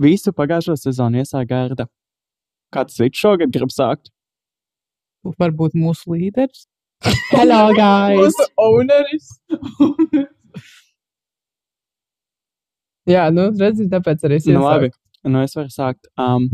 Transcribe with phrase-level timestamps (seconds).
[0.00, 1.86] visu pagājušo sezonu iesāka Gārda.
[2.74, 4.10] Kāds cits šogad grib sākt?
[5.26, 6.66] Varbūt mūsu līderis.
[7.34, 8.34] Hello, guys!
[8.56, 9.26] Owneris.
[13.06, 14.66] Jā, nu, redziet, tāpēc arī es Nu, iesāku.
[14.66, 14.88] labi.
[15.30, 16.08] Nu, es varu sākt.
[16.18, 16.48] Um,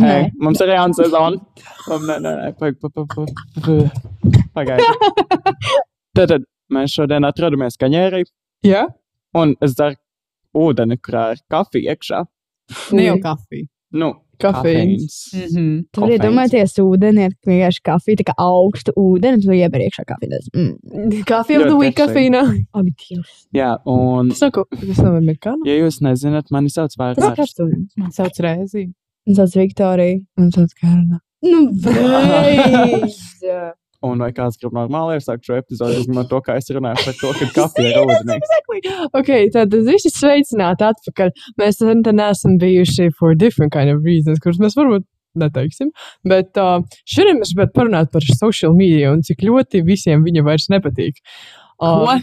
[0.00, 0.30] hei, Nē.
[0.42, 1.38] mums ir jauna sezona.
[1.90, 3.28] Um, nē, nē, nē, pag, pag, pag, pag,
[4.56, 4.94] pagaidiet.
[6.18, 6.34] Tad
[6.72, 8.24] mēs šodien atrodamies kaņērī,
[8.66, 8.84] Jā,
[9.38, 9.96] un es dzeru
[10.56, 12.24] ūdeni, kurā ir kafija iekšā.
[12.92, 13.66] ne jau kafija.
[13.92, 15.04] Nu, Kafīns.
[15.30, 15.50] kafīns.
[15.52, 15.64] Mhm.
[15.92, 16.22] Tu vari Kofeīns.
[16.22, 20.30] iedomāties, ūdeni ir vienkārši kafija, tā kā augsta ūdeni, un tu ieber iekšā kafiju.
[20.30, 21.24] Tas, Mm.
[21.28, 22.40] Kafija of the week kafīnā.
[22.74, 23.46] Ak, Dievs.
[23.54, 25.66] Jā, un, Es saku, tas nav amerikāņu.
[25.66, 26.98] ja jūs nezināt, mani sauc Tas
[27.58, 27.90] ir ūdens.
[27.96, 28.92] Man sauc Rēzī.
[29.28, 30.24] Un tas Viktorija.
[30.38, 31.20] Man sauc Kērna.
[31.44, 33.18] Nu, beidz!
[34.02, 37.32] Un vai kāds grib normāli iesākt šo epizodi, izņemot to, kā es runāju par to,
[37.38, 38.34] ka kafija ir.
[38.36, 38.82] Exactly.
[39.18, 41.32] Ok, tad visi sveicināti atpakaļ.
[41.62, 45.06] Mēs te neesam bijuši for different kind of reasons, kurus mēs varbūt
[45.38, 45.92] neteiksim.
[46.28, 50.68] Bet uh, šodien mēs gribētu parunāt par social media un cik ļoti visiem viņa vairs
[50.72, 51.22] nepatīk.
[51.82, 52.18] Uh,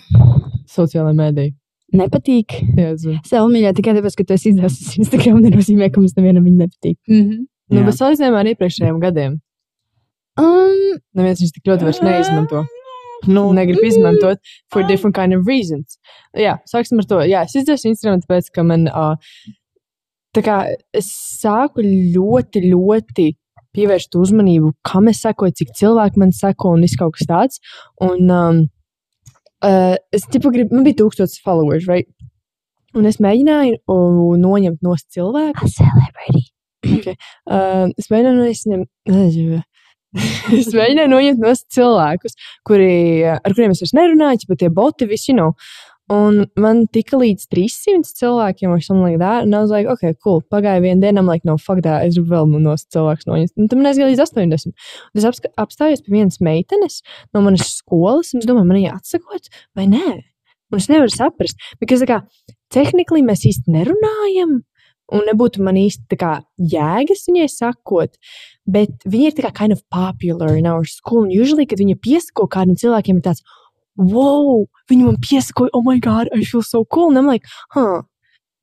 [0.69, 1.49] Sociālajā mēdī.
[1.95, 2.53] Nepatīk.
[2.77, 3.16] Jēzu.
[3.25, 6.99] Sev mīļā tikai tāpēc, ka tu esi izdevusi Instagram, nenozīmē, ka mums nevienam viņa nepatīk.
[7.09, 7.45] Mm -hmm.
[7.69, 7.86] Nu, Jā.
[7.86, 9.39] bet salīdzinājumā ar iepriekšējiem gadiem.
[10.38, 12.66] Um, Neviens viņus tik ļoti vairs neizmanto.
[13.27, 14.39] Nu, Negribu izmantot
[14.71, 15.97] for different kind of reasons.
[16.38, 17.19] Jā, sāksim ar to.
[17.27, 19.17] Jā, es izdevu Instagram, tāpēc, ka man uh,
[20.36, 20.58] tā kā
[20.95, 21.09] es
[21.41, 23.30] sāku ļoti, ļoti
[23.75, 27.61] pievērst uzmanību, kam es sekoju, cik cilvēki man seko un viss kaut kas tāds.
[28.05, 28.61] Un um,
[29.66, 32.09] uh, es tipu gribu, man bija tūkstots followers, right?
[32.97, 35.67] Un es mēģināju uh, noņemt no cilvēku.
[36.89, 37.19] Okay.
[37.43, 38.80] Uh, es mēģināju
[39.11, 39.67] noņemt.
[40.57, 42.89] es mēģināju noņemt no cilvēkus, kuri,
[43.29, 45.53] ar kuriem es vairs nerunāju, bet tie boti visi, you know.
[46.09, 49.43] Un man tika līdz 300 cilvēkiem, or something like that.
[49.45, 50.41] And I was like, okay, cool.
[50.49, 52.07] Pagāja viena diena, I'm like, no, fuck that.
[52.07, 53.53] Es gribu vēl no cilvēku noņemt.
[53.61, 54.73] Un tad man aizgāja līdz 80.
[54.73, 55.27] Un es
[55.61, 60.17] apstājos pie vienas meitenes no manas skolas, un es domāju, man jāatsakot vai nē.
[60.73, 62.23] Un es nevaru saprast, because, kā,
[62.73, 64.59] tehnikli mēs īsti nerunājam,
[65.15, 66.33] un nebūtu man īsti kā
[66.73, 68.14] jēgas viņai sakot,
[68.70, 71.25] bet viņa ir kā kind of popular in our school.
[71.25, 73.43] Un usually, kad viņa piesako kādam cilvēkiem, ir tāds,
[73.97, 77.09] wow, viņa man piesakoja, oh my god, I feel so cool.
[77.09, 78.03] And I'm like, huh.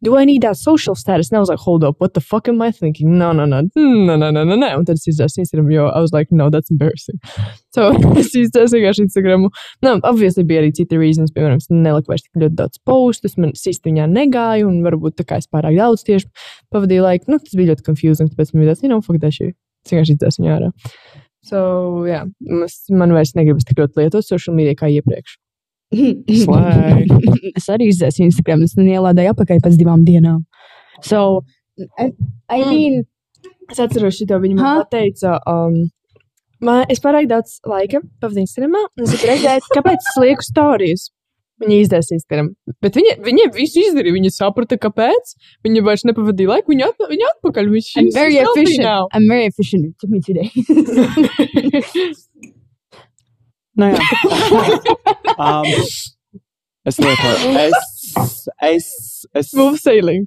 [0.04, 1.30] Do I need that social status?
[1.30, 3.16] And I was like, hold up, what the fuck am I thinking?
[3.18, 4.68] No, no, no, no, no, no, no, no.
[4.78, 7.20] Un tad es izdevu Instagram, jo I was like, no, that's embarrassing.
[7.76, 9.42] So es izdevu vienkārši Instagram.
[9.84, 13.52] Nu, obviously bija arī citi reasons, piemēram, es neliku vairs tik ļoti daudz postus, man
[13.52, 16.30] sist viņā negāja, un varbūt tā kā es pārāk daudz tieši
[16.72, 17.28] pavadīju laiku.
[17.32, 19.52] Nu, tas bija ļoti confusing, tāpēc man bija tāds, you know, fuck that shit.
[19.84, 20.72] Es vienkārši izdevu viņu ārā.
[21.46, 21.58] So,
[22.08, 25.36] jā, yeah, man vairs negribas tik ļoti lietot social media kā iepriekš.
[27.56, 30.40] Es arī izdzēsu Instagram, es ielādēju apakaļ pēc divām dienām.
[31.04, 31.42] So,
[31.78, 32.10] I,
[32.50, 33.04] I mean,
[33.72, 34.84] Es atceros, šo viņa man Ha?
[34.92, 35.76] teica, um,
[36.62, 41.08] man, es pārāk daudz laika pavadīju Instagramā, un es redzēt, kāpēc es lieku stāstījus.
[41.56, 42.50] Viņa izdevās Instagram.
[42.84, 44.12] Bet viņa, viņa visu izdarīja.
[44.12, 45.30] Viņa saprata, kāpēc.
[45.64, 46.68] Viņa vairs nepavadīja laiku.
[46.74, 47.70] Viņa, atpa, viņa atpakaļ.
[47.72, 48.84] Viņš I'm very efficient.
[48.84, 49.08] now.
[49.16, 49.88] I'm very efficient.
[49.88, 50.52] It took me today.
[53.76, 53.86] Nu,
[55.38, 55.66] um,
[56.84, 57.50] es lietoju.
[57.60, 58.86] Es, es,
[59.34, 60.26] es, Smooth sailing.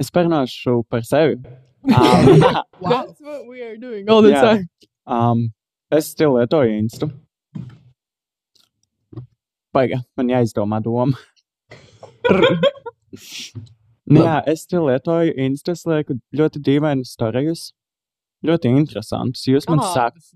[0.00, 1.36] es parunāšu par sevi.
[1.82, 2.40] Um,
[2.82, 4.40] That's what we are doing all the Jā.
[4.42, 4.68] time.
[5.06, 5.52] um,
[5.90, 7.08] es still lietoju Instu.
[9.72, 11.16] Paiga, man jāizdomā doma.
[14.10, 15.72] Nu, jā, es still lietoju Instu.
[15.72, 17.70] Es lieku ļoti dīvainus storijus.
[18.46, 19.42] Ļoti interesantus.
[19.50, 19.82] Jūs man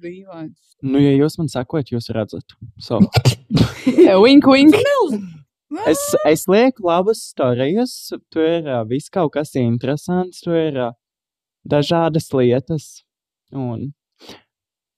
[0.02, 0.58] dīvains.
[0.84, 2.56] nu, ja jūs man sakot, jūs redzat.
[2.78, 3.00] So,
[3.86, 4.76] Yeah, wink, wink.
[5.88, 10.92] Es, es lieku labas stāstus, tur ir uh, viss kaut kas interesants, tur ir uh,
[11.66, 12.90] dažādas lietas.
[13.54, 13.92] Un,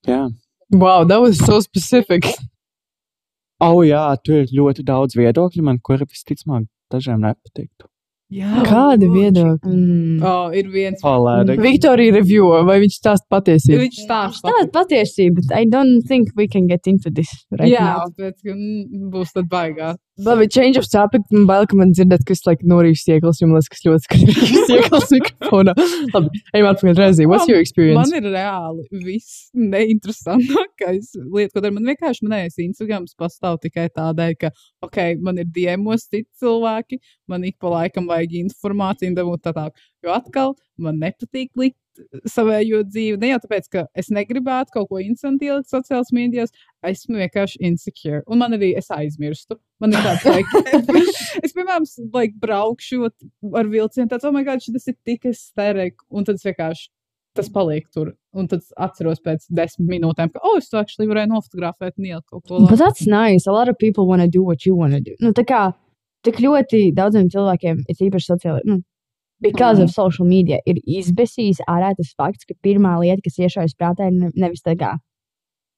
[0.06, 0.26] jā,
[0.70, 2.26] Wow, that was so specific.
[3.60, 7.86] oh, jā, tur ir ļoti daudz viedokļu, man kuri visticamāk dažiem nepatiktu.
[8.34, 9.70] Jā, Kāda viedokļa?
[9.70, 10.22] mm.
[10.26, 10.98] Oh, ir viens.
[10.98, 11.54] Palēdi.
[11.62, 13.78] Viktorija review, vai viņš stāsta patiesību?
[13.84, 14.50] Viņš stāsta.
[14.50, 18.08] Tāda patiesība, but I don't think we can get into this right Jā, now.
[18.10, 19.92] tāpēc, ka mm, būs tad baigā.
[20.26, 21.20] Labi, change of topic.
[21.30, 23.84] Man bail, ka man dzirdēt, ka es like norīšu sieklas, jo man liekas, ka es
[23.86, 25.74] ļoti skatīju sieklas mikrofonā.
[26.14, 27.26] Labi, ejam atpakaļ reizē.
[27.30, 28.00] What's your experience?
[28.10, 31.74] Man ir reāli viss neinteresantākais lieta, ko dara.
[31.76, 34.50] Man vienkārši manējais Instagrams pastāv tikai tādēļ, ka,
[34.88, 39.54] ok, man ir diemos citi cilvēki, man ik pa laikam vajag informāciju un dabūt tā
[39.56, 39.84] tālāk.
[40.04, 41.78] Jo atkal man nepatīk likt
[42.28, 43.16] savējo dzīvi.
[43.22, 46.52] Ne jau tāpēc, ka es negribētu kaut ko interesantu ielikt sociālajās mēdījās,
[46.90, 48.18] esmu vienkārši insecure.
[48.28, 49.56] Un man arī es aizmirstu.
[49.80, 50.60] Man ir tāds, like,
[51.44, 56.04] es, piemēram, like, braukšu ar vilcienu, tāds, oh, my God, šis ir tik esterek.
[56.12, 56.90] Un tad es vienkārši
[57.36, 58.14] tas paliek tur.
[58.36, 62.28] Un tad atceros pēc desmit minūtēm, ka, oh, es to actually varēju nofotografēt un ielikt
[62.28, 62.78] kaut ko But labu.
[62.80, 63.48] that's nice.
[63.48, 65.16] A lot of people want to do what you want to do.
[65.20, 65.66] Nu, tā kā
[66.26, 68.80] tik ļoti daudziem cilvēkiem, ir īpaši sociāli, nu,
[69.40, 74.08] because of social media, ir izbēsījis ārā tas fakts, ka pirmā lieta, kas iešaujas prātā,
[74.10, 74.94] ir ne- nevis tā kā.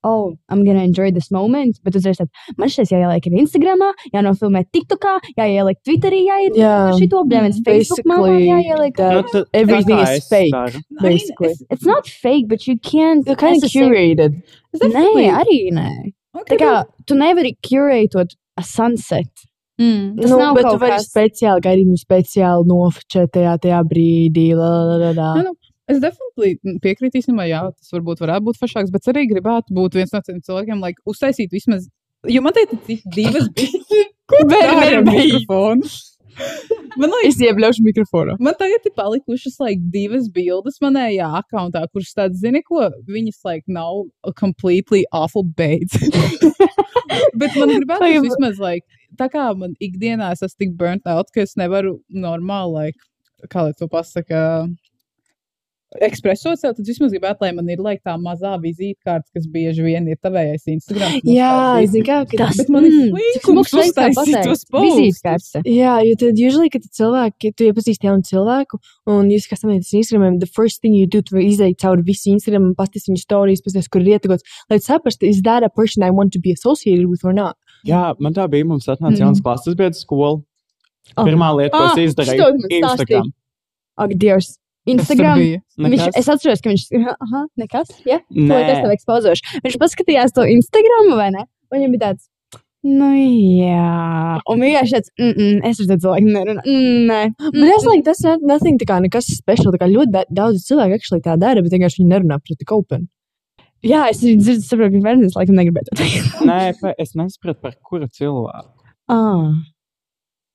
[0.04, 4.62] Oh, I'm gonna enjoy this moment, bet uzreiz tad man šis jāieliek ir Instagramā, jānofilmē
[4.70, 8.94] TikTokā, jāieliek Twitterī, jāieliek Jā, šito, bļāviens Facebook malā basically jāieliek.
[8.96, 10.52] that- tu- everything is fake.
[10.54, 10.78] daru.
[11.02, 11.54] basically.
[11.68, 13.24] It's not fake, but you can't.
[13.26, 14.40] They're kind of curated.
[14.76, 15.10] Nē,
[15.42, 15.90] arī nē.
[16.36, 19.26] Okay, Tā kā tu nevari curētot a sunset.
[19.78, 20.16] Mm.
[20.18, 24.48] Tas nu, nav bet tu vari kas- speciāli gaidīt, nu, speciāli nofočēt tajā, tajā brīdī.
[24.58, 25.32] La, la, la, la.
[25.38, 25.54] Nu, nu,
[25.88, 30.10] Es definitīvi piekrītu, īstenībā, jā, tas varbūt varētu būt foršāks, bet arī gribētu būt viens
[30.12, 31.86] no tiem cilvēkiem, lai uztaisītu vismaz.
[32.28, 34.02] Jo man teikt, cik divas bija.
[34.50, 35.22] Bērnam bija.
[35.38, 35.94] mikrofons.
[37.00, 38.36] Man liekas, Es iebļaušu mikrofonu.
[38.38, 43.64] Man tagad ir palikušas like, divas bildes manējā akkontā, kuras tādas, zini, ko viņas like,
[43.66, 44.04] nav
[44.38, 45.96] completely awful beidz.
[47.40, 48.84] Bet man gribētu vismaz, like,
[49.16, 53.08] tā kā man ikdienā es esmu tik burnt out, ka es nevaru normāli, like,
[53.48, 54.68] kā lai to pasaka,
[56.04, 60.04] ekspresot sev, tad vismaz gribētu, lai man ir like, tā mazā vizītkārta, kas bieži vien
[60.12, 61.14] ir tavējais Instagram.
[61.24, 61.52] Jā,
[61.88, 64.98] zini, kā ka Tas- Bet man ir Mm, veids tā uztaisīt tos postus.
[64.98, 65.62] Vizītkarte.
[65.64, 70.38] Jā, jo tad usually, kad cilvēki, tu iepazīsti jaunu cilvēku, un jūs kā samieties Instagram,
[70.40, 73.88] the first thing you do, tu izēji cauri visu Instagram un pasties viņu stāstījis, pasties,
[73.88, 77.24] kur ir ietekots, lai saprastu, is that a person I want to be associated with
[77.24, 77.56] or not.
[77.86, 78.64] Jā, man tā bija.
[78.66, 79.20] Mums atnāca Mm.
[79.26, 80.44] jauns klases biedrs skolu.
[81.16, 81.24] Oh.
[81.24, 83.32] Pirmā lieta, ko Ah, es izdarīju, šito tu man Instagram.
[83.98, 84.58] Ak, Dievs.
[84.88, 85.38] Instagram.
[85.38, 85.60] bija?
[85.78, 86.82] Viņš, es atceros, ka viņš.
[87.20, 87.88] Aha, nekas.
[88.06, 88.58] Jā, to Nē.
[88.72, 89.60] es tev ekspozošu.
[89.64, 91.44] Viņš paskatījās to Instagram, vai ne?
[91.70, 92.28] Un Viņam bija tāds.
[92.84, 94.38] Nu, jā.
[94.48, 96.64] Un vienkārši tāds, mm, -mm, es ar to cilvēku nerunāju.
[96.64, 97.22] Mm, nē.
[97.52, 99.26] Bet es like, tas not nothing, tā kā nekas
[99.82, 103.08] kā ļoti da daudz cilvēku actually tā dara, bet vienkārši viņi nerunā par tik open.
[103.86, 106.40] Jā, es dzirdu, saprotu, ka Vērns laikam negribētu to teikt.
[106.48, 106.58] Nē,
[106.98, 108.88] es nesapratu, par kuru cilvēku.
[109.12, 109.52] Ah.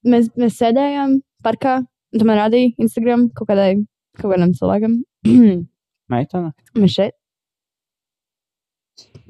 [0.04, 3.78] Mēs, mēs sēdējām parkā, un tu man rādīji Instagram kaut kādai,
[4.20, 5.00] kaut kādam cilvēkam.
[6.12, 6.52] Meitene?
[6.75, 7.16] mēs šeit.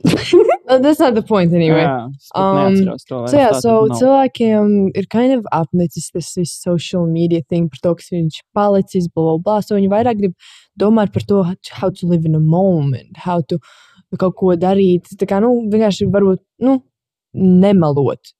[0.75, 1.83] Uh, that's not the point anyway.
[1.83, 2.97] Jā, Um, to.
[3.27, 3.97] So, jā, so nav.
[3.99, 9.07] cilvēkiem ir kind of apnicis tas viss social media thing par to, kas viņš palicis,
[9.13, 9.59] bla, bla, bla.
[9.61, 10.33] So viņi vairāk grib
[10.79, 13.59] domāt par to, how to live in a moment, how to
[14.19, 15.07] kaut ko darīt.
[15.17, 16.81] Tā kā, nu, vienkārši varbūt, nu,
[17.33, 18.33] nemelot,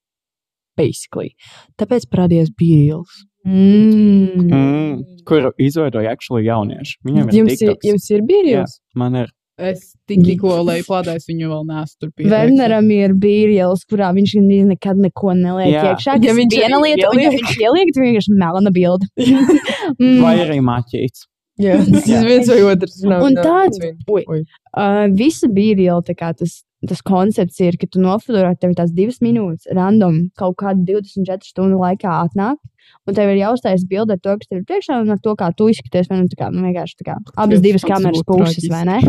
[0.78, 1.36] basically.
[1.82, 3.24] Tāpēc parādījās bīrils.
[3.46, 4.48] Mm.
[4.48, 6.94] Mm, kuru izveidoja actually jaunieši.
[7.06, 7.88] Viņiem ir Jums, ir- TikToks.
[7.90, 8.78] jums ir bīrils?
[8.96, 9.34] Man ir.
[9.58, 12.32] Es tik- tikko leju plādājis, viņu vēl neesmu tur pieejams.
[12.34, 14.34] Werneram ir bīrielis, kurā viņš
[14.70, 15.84] nekad neko neliek Jā.
[15.94, 16.16] iekšā.
[16.26, 19.06] Ja viņš viena lieta, un ja viņš ieliek, tad vienkārši melna bilde.
[20.00, 20.22] Mm.
[20.24, 21.26] Vai arī maķīts.
[21.62, 23.00] Jā, tas ir viens vai otrs.
[23.06, 28.60] Nav, Un tāds, uh, visa bīriela, tā kā tas, tas koncepts ir, ka tu nofotografē
[28.60, 32.58] tev ir tās divas minūtes, random, kaut kādu 24 stundu laikā atnāk,
[33.08, 35.52] un tev ir jāuztais bilde ar to, kas tev ir priekšā, un ar to, kā
[35.56, 38.86] tu izskaties, vai nu tā kā, nu vienkārši tā kā, abas divas kameras puses, vai
[38.90, 39.00] ne?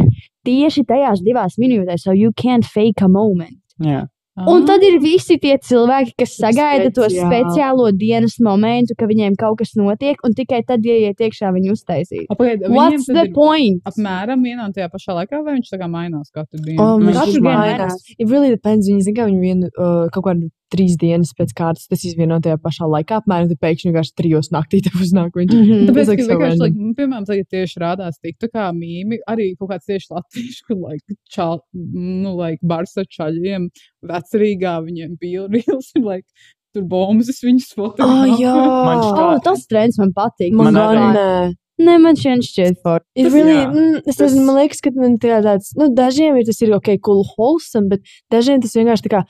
[0.44, 3.56] Tieši tajās divās minūtēs, so you can't fake a moment.
[3.82, 4.05] Jā.
[4.34, 7.28] Un tad ir visi tie cilvēki, kas sagaida to Speciāli.
[7.31, 11.70] speciālo dienas momentu, ka viņiem kaut kas notiek, un tikai tad, ja iet iekšā, viņi
[11.70, 12.26] uztaisīs.
[12.34, 13.78] Apagaid, What's the point?
[13.87, 16.82] Apmēram vienā un tajā pašā laikā, vai viņš tā kā mainās katru dienu?
[16.82, 18.02] Um, katru dienu mainās.
[18.18, 18.90] It really depends.
[18.90, 22.59] Viņi zina, ka viņi vienu uh, kaut kādu trīs dienas pēc kārtas tas izvieno tajā
[22.64, 25.54] pašā laikā, apmēram, tad pēkšņi vienkārši trijos naktī tev uznāk viņš.
[25.54, 25.87] Mhm.
[25.88, 29.71] Tāpēc, Tas ka vienkārši, like, piemēram, tagad tieši rādās tik tā kā mīmi, arī kaut
[29.73, 31.49] kāds tieši latviešu, kur, like, čā,
[31.95, 33.71] nu, like, bars ar čaļiem,
[34.11, 36.26] vecerīgā viņiem bija reels, un, like,
[36.75, 38.38] tur bombas viņus Oh, fotografē.
[38.43, 40.52] jā, Man šķiet- Oh, tas trends man patīk.
[40.52, 41.12] man, Man man arī.
[41.14, 41.54] nē.
[41.85, 43.00] Nē, man šķiet, šķiet for.
[43.19, 43.66] Ir really, jā.
[43.71, 46.71] mm, es Tas- nezinu, man liekas, ka man tā tāds, nu, dažiem ir tas ir
[46.76, 48.00] ok, cool, wholesome, bet
[48.31, 49.23] dažiem tas vienkārši tā kā,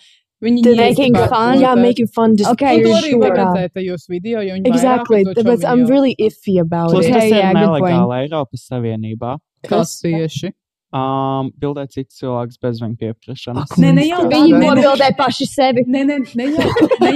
[0.43, 5.25] Viņi Tad making fun, te- making fun, just Okay, you're tajos video, jo viņi Exactly,
[5.25, 5.95] tāpēc šo I'm video.
[5.95, 7.11] really iffy about Plus, it.
[7.15, 9.39] Okay, tas ir jā, good nelegāli Eiropas Savienībā.
[9.65, 10.53] Kas tieši?
[10.95, 13.73] Um, bildēt citus cilvēkus bez viņa pieprašanas.
[13.83, 14.37] Nē, ne jau tā.
[14.37, 15.83] Viņi nobildē paši sevi.
[15.91, 16.51] Ne, ne, ne,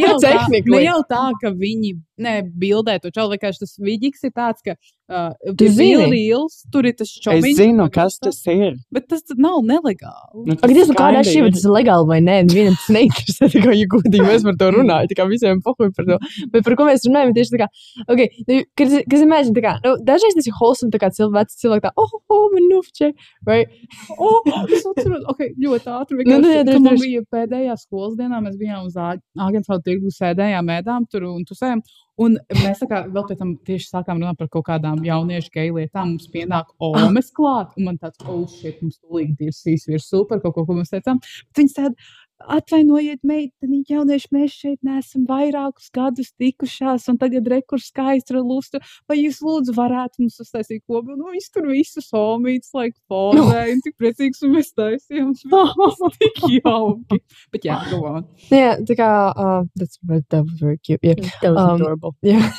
[0.02, 4.32] jau, tā, ne jau tā, ka viņi ne bildē to čauli, vienkārši tas vidīgs ir
[4.37, 6.08] tāds, ka uh, Tu zini?
[6.12, 7.56] reels, tur ir tas Es čomiņš.
[7.58, 8.76] zinu, kas tas ir.
[8.94, 10.44] Bet tas tad nav nelegāli.
[10.48, 11.50] Nu, Ak, nu kādā šī ir.
[11.56, 14.70] tas ir legāli vai nē, vienam tas neinteresē, tā kā, ja godīgi mēs par to
[14.76, 16.18] runājam, tā kā visiem pohuj par to.
[16.52, 17.70] Bet par ko mēs runājam, tieši tā kā,
[18.08, 21.38] ok, nu, kas, kas imagine, tā kā, nu, dažreiz tas ir wholesome, tā kā cilvēks,
[21.38, 23.12] veci cilvēki tā, oh, oh, man nufče,
[23.48, 23.70] right?
[24.18, 24.42] Oh,
[24.75, 26.18] es atceros, ok, ļoti ātri.
[26.26, 30.10] Nu, nu, vienkārši, jā, ka man bija pēdējā skolas dienā, mēs bijām uz Agensvalda tirgu,
[30.14, 31.82] sēdējām, ēdām tur un tusējām.
[32.18, 36.16] Un mēs kā vēl pēc tam tieši sākām runāt par kaut kādām jauniešu geju lietām.
[36.16, 40.56] Mums pienāk omes klāt, un man tāds, oh, shit, mums tūlīt dirsīs virsū par kaut
[40.56, 41.20] ko, ko mēs teicām.
[41.58, 42.08] Viņas tāda,
[42.38, 48.80] atvainojiet, meiteni, jaunieši, mēs šeit neesam vairākus gadus tikušās, un tagad rekurs skaistra lustra.
[49.11, 51.16] Vai jūs lūdzu varētu mums uztaisīt kopu?
[51.18, 55.35] Nu, viņas tur visu somītas, like, formēja, un tik priecīgs, un mēs taisījām.
[56.18, 57.18] Tik jauki.
[57.54, 58.28] Bet jā, go on.
[58.52, 59.99] Jā, tā kā, uh, that's,
[60.30, 61.18] that was very cute, yeah.
[61.42, 62.16] That was Um, adorable.
[62.23, 62.50] Yeah.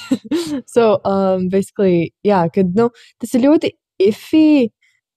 [0.66, 2.90] so, um, basically, jā, kad, nu,
[3.22, 4.70] tas ir ļoti iffy,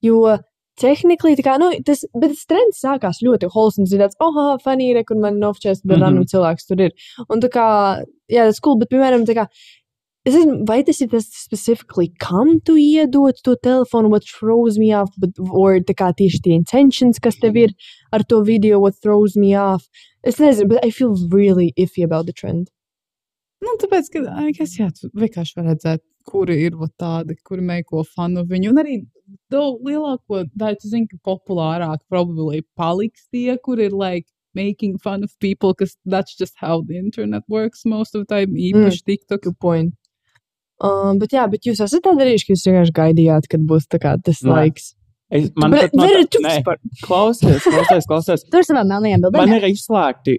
[0.04, 0.36] jo
[0.82, 4.56] tehnikli, tā kā, nu, tas, bet tas trends sākās ļoti wholesome, ir tāds, oh, ah,
[4.62, 6.02] funny, re, kur man nofčēs, bet Mhm.
[6.02, 6.92] random cilvēks tur ir.
[7.30, 7.66] Un tā kā,
[8.30, 9.46] jā, tas cool, bet, piemēram, tā kā,
[10.24, 14.92] Es nezinu, vai tas ir tas specifically, kam tu iedod to telefonu, what throws me
[14.94, 17.72] off, but, or tā kā tieši tie intentions, kas tev ir
[18.12, 19.88] ar to video, what throws me off.
[20.22, 22.70] Es nezinu, but I feel really iffy about the trend.
[23.62, 24.22] Nu, tāpēc, ka,
[24.58, 28.72] kas jā, vienkārši var redzēt, kuri ir tādi, kuri meklē fanu viņu.
[28.74, 28.96] Un arī
[29.52, 35.30] lielāko daļu, tu zini, ka populārāk probably paliks tie, kur ir like making fun of
[35.40, 39.42] people, because that's just how the internet works most of the time, īpaši TikTok.
[39.46, 39.94] Good point.
[40.82, 44.02] Um, bet jā, bet jūs esat tā darījuši, ka jūs vienkārši gaidījāt, kad būs tā
[44.02, 44.50] kā tas Nē.
[44.56, 44.90] laiks.
[45.32, 46.56] Es, man Bet pat nav very tā- nē.
[47.06, 48.42] Klausies, klausies, klausies.
[48.52, 49.38] Tur savā melnajā bildē.
[49.38, 50.34] Man ir izslēgti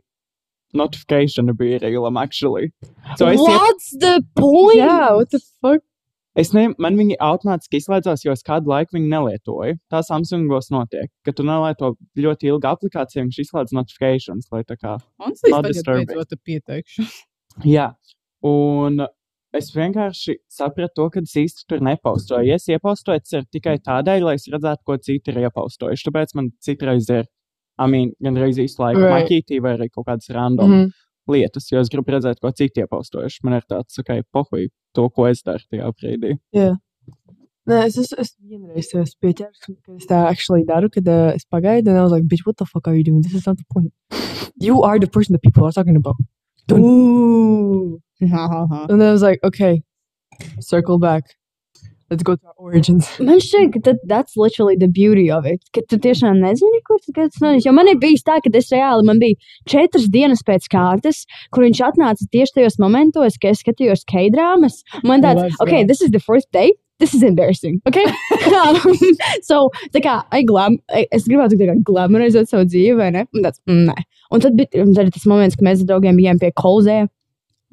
[0.74, 2.72] notification bija reālam, actually.
[3.18, 4.80] So es, What's the point?
[4.82, 5.84] Jā, what the fuck?
[6.40, 9.78] es ne, man viņi automātiski izslēdzās, jo es kādu laiku viņu nelietoju.
[9.94, 14.98] Tā Samsungos notiek, ka tu nelieto ļoti ilgu aplikāciju, viņš izslēdz notifications, lai tā kā.
[15.30, 16.10] Es tagad disturbing.
[16.10, 17.06] beidzot pieteikšu.
[17.70, 17.92] Jā,
[18.50, 19.06] un
[19.54, 22.56] es vienkārši sapratu to, ka es īsti tur nepaustoju.
[22.56, 26.08] Es iepaustoju, tas ir tikai tādēļ, lai es redzētu, ko citi ir iepaustojuši.
[26.10, 27.30] Tāpēc man citreiz ir,
[27.80, 29.26] I mean, gandrīz visu laiku Right.
[29.26, 30.80] makītī vai arī kaut kādas random mm.
[30.84, 30.92] -hmm.
[31.34, 33.40] lietas, jo es gribu redzēt, ko citi iepaustojuši.
[33.44, 36.38] Man ir tāds, ok, pohuj, to, ko es daru tajā brīdī.
[37.64, 41.46] Nē, es esmu es vienreiz esmu pieķēries, ka es tā actually daru, kad uh, es
[41.46, 43.22] pagaidu, un I was like, bitch, what the fuck are you doing?
[43.22, 43.94] This is not the point.
[44.60, 46.16] You are the person that people are talking about.
[46.72, 48.02] Ooh.
[48.20, 49.82] And then I was like, okay,
[50.60, 51.24] circle back.
[52.14, 53.08] Let's go to our origins.
[53.28, 55.64] Man šķiet, ka tad- that's literally the beauty of it.
[55.74, 57.66] Ka tu tiešām nezini, kur tas notiks.
[57.66, 59.40] Jo man ir bijis tā, ka es reāli, man bija
[59.74, 64.84] četras dienas pēc kārtas, kur viņš atnāca tieši tajos momentos, kad es skatījos K-drāmas.
[65.02, 65.90] Man tāds, Let's okay, go.
[65.90, 66.76] this is the first day.
[67.02, 67.82] This is embarrassing.
[67.90, 68.06] Okay?
[68.54, 68.94] Um,
[69.42, 69.58] so,
[69.96, 73.24] tā kā, glam, es gribētu tā kā glamorizēt savu dzīvi, vai ne?
[73.34, 74.04] Un tāds, mm, nē.
[74.36, 77.00] Un tad bija un tad tas moments, kad mēs ar draugiem bijām pie kolzē.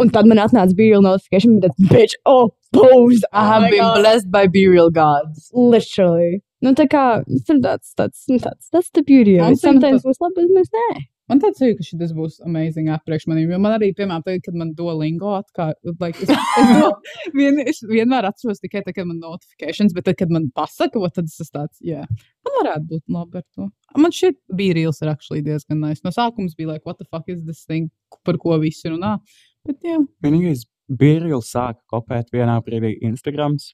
[0.00, 3.24] Un tad man atnāca bija real notification, bet bitch, oh, pose.
[3.32, 4.00] I have oh been God.
[4.00, 5.50] blessed by burial gods.
[5.52, 6.40] Literally.
[6.64, 7.04] Nu, tā kā
[7.48, 9.60] tāds, tāds, nu, tāds, that's the beauty of it.
[9.60, 11.00] Sometimes būs labi, bet mēs nē.
[11.30, 13.52] Man tāds jūtas, ka šis būs amazing priekš maniem.
[13.54, 16.88] Jo man arī, piemēram, tagad, kad man Duolingo atkārt, like, es, es, do,
[17.38, 21.06] vien, es vienmēr atceros tikai tad, kad man notifications, bet tad, kad man pasaka, o,
[21.06, 22.02] tad es esmu tāds, jā,
[22.48, 23.68] man varētu būt labi ar to.
[24.02, 26.02] Man šeit bija reels ir actually diezgan nice.
[26.02, 27.92] No sākums bija like, what the fuck is this thing,
[28.26, 29.20] par ko visi runā.
[29.70, 33.70] Bet jā, Vienīgais reāli sāka kopēt vienā brīdī Instagrams.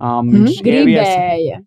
[0.00, 0.46] Um, Mhm.
[0.46, 1.58] viņš ieviesa- Gribēja.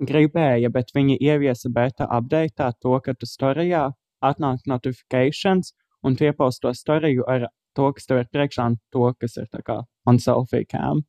[0.00, 5.72] gribēja, bet viņi ieviesa beta update to, ka tu storijā atnāk notifications
[6.04, 9.46] un tu iepaust to storiju ar to, kas tev ir priekšā un to, kas ir
[9.52, 11.02] tā kā on selfie cam.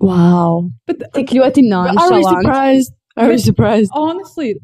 [0.00, 0.70] Wow.
[0.86, 2.24] bet Tik ļoti Are we nonchalant.
[2.24, 2.94] surprised?
[3.16, 3.90] Are Bet- surprised?
[3.94, 4.54] honestly,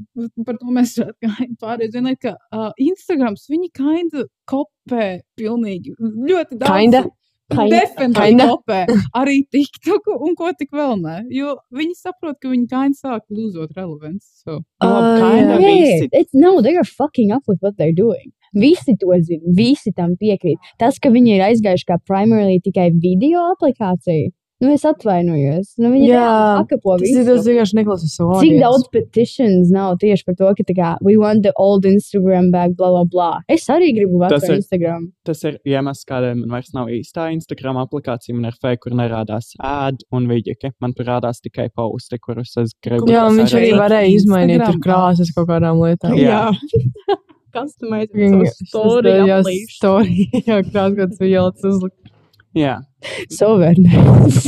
[0.46, 0.96] par to mēs
[1.62, 1.92] pārējām.
[1.92, 6.70] Ziniet, ka uh, Instagrams viņi kinda kopē pilnīgi ļoti daudz.
[6.72, 7.04] Kinda?
[7.48, 8.78] Definitīvi kopē
[9.16, 11.14] arī TikTok un ko tik vēl ne.
[11.32, 14.26] Jo viņi saprot, ka viņi kinda sāk lūzot relevanci.
[14.44, 14.58] So.
[14.84, 15.70] Uh, kinda jā.
[15.76, 18.32] Yeah, it's, no, they are fucking up with what they're doing.
[18.54, 20.56] Visi to zina, visi tam piekrīt.
[20.80, 25.74] Tas, ka viņi ir aizgājuši kā primarily tikai video aplikācija, nu es atvainojos.
[25.78, 26.22] Nu, viņi Jā,
[26.58, 27.20] apakapo visu.
[27.26, 28.62] tas vienkārši neklausa savu Cik audience.
[28.64, 32.74] daudz petitions nav tieši par to, ka tā kā we want the old Instagram back,
[32.78, 33.28] bla, bla, bla.
[33.48, 35.08] Es arī gribu veco Instagram.
[35.28, 38.34] Tas ir iemesls, kādēļ man vairs nav īstā Instagram aplikācija.
[38.34, 40.72] Man ir fake, kur nerādās ād un vidīgi.
[40.82, 43.06] Man tur rādās tikai posti, kurus es gribu.
[43.12, 46.18] Jā, viņš arī varēja izmainīt tur Instagram krāsas kaut kādām lietām.
[46.18, 46.48] Jā.
[47.54, 48.58] Customize Viņa- tas,
[49.24, 49.38] jā,
[49.72, 52.07] story, jā, krāsas, kāds vielas uzlikt.
[52.56, 52.78] Jā.
[53.34, 54.44] Sovernes.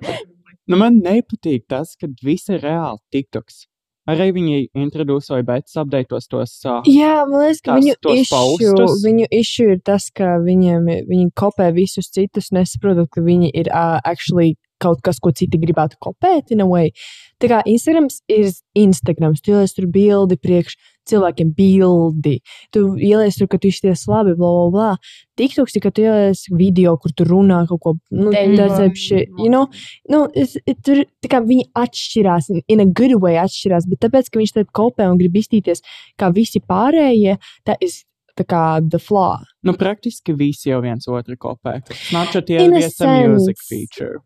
[0.64, 3.66] Nu, man nepatīk tas, ka viss ir reāli TikToks.
[4.08, 6.54] Arī viņi introducēja betas updateos tos.
[6.64, 9.04] Uh, Jā, man liekas, ka viņu postus.
[9.04, 13.96] viņu issue ir tas, ka viņiem, viņi kopē visus citus, nesaprotot, ka viņi ir uh,
[14.04, 16.92] actually kaut kas, ko citi gribētu kopēt, in a way.
[17.40, 20.76] Tā kā Instagrams ir Instagrams, tu ieliec tur bildi priekš
[21.10, 22.38] cilvēkiem bildi,
[22.74, 24.88] tu ieliec tur, ka tu izties labi, bla, bla, bla.
[25.40, 28.32] TikToks, ka tu ieliec video, kur tu runā kaut ko, nu,
[28.94, 29.68] shit, you know?
[30.10, 34.04] Nu, es, it, tur, tā kā viņi atšķirās, in, in a good way atšķirās, bet
[34.06, 35.84] tāpēc, ka viņš tad kopē un grib iztīties
[36.20, 38.04] kā visi pārējie, that is
[38.38, 39.42] tā kā the flaw.
[39.62, 41.80] nu, praktiski visi jau viens otru kopē.
[42.08, 44.22] Snapchat In a ieviesa music feature.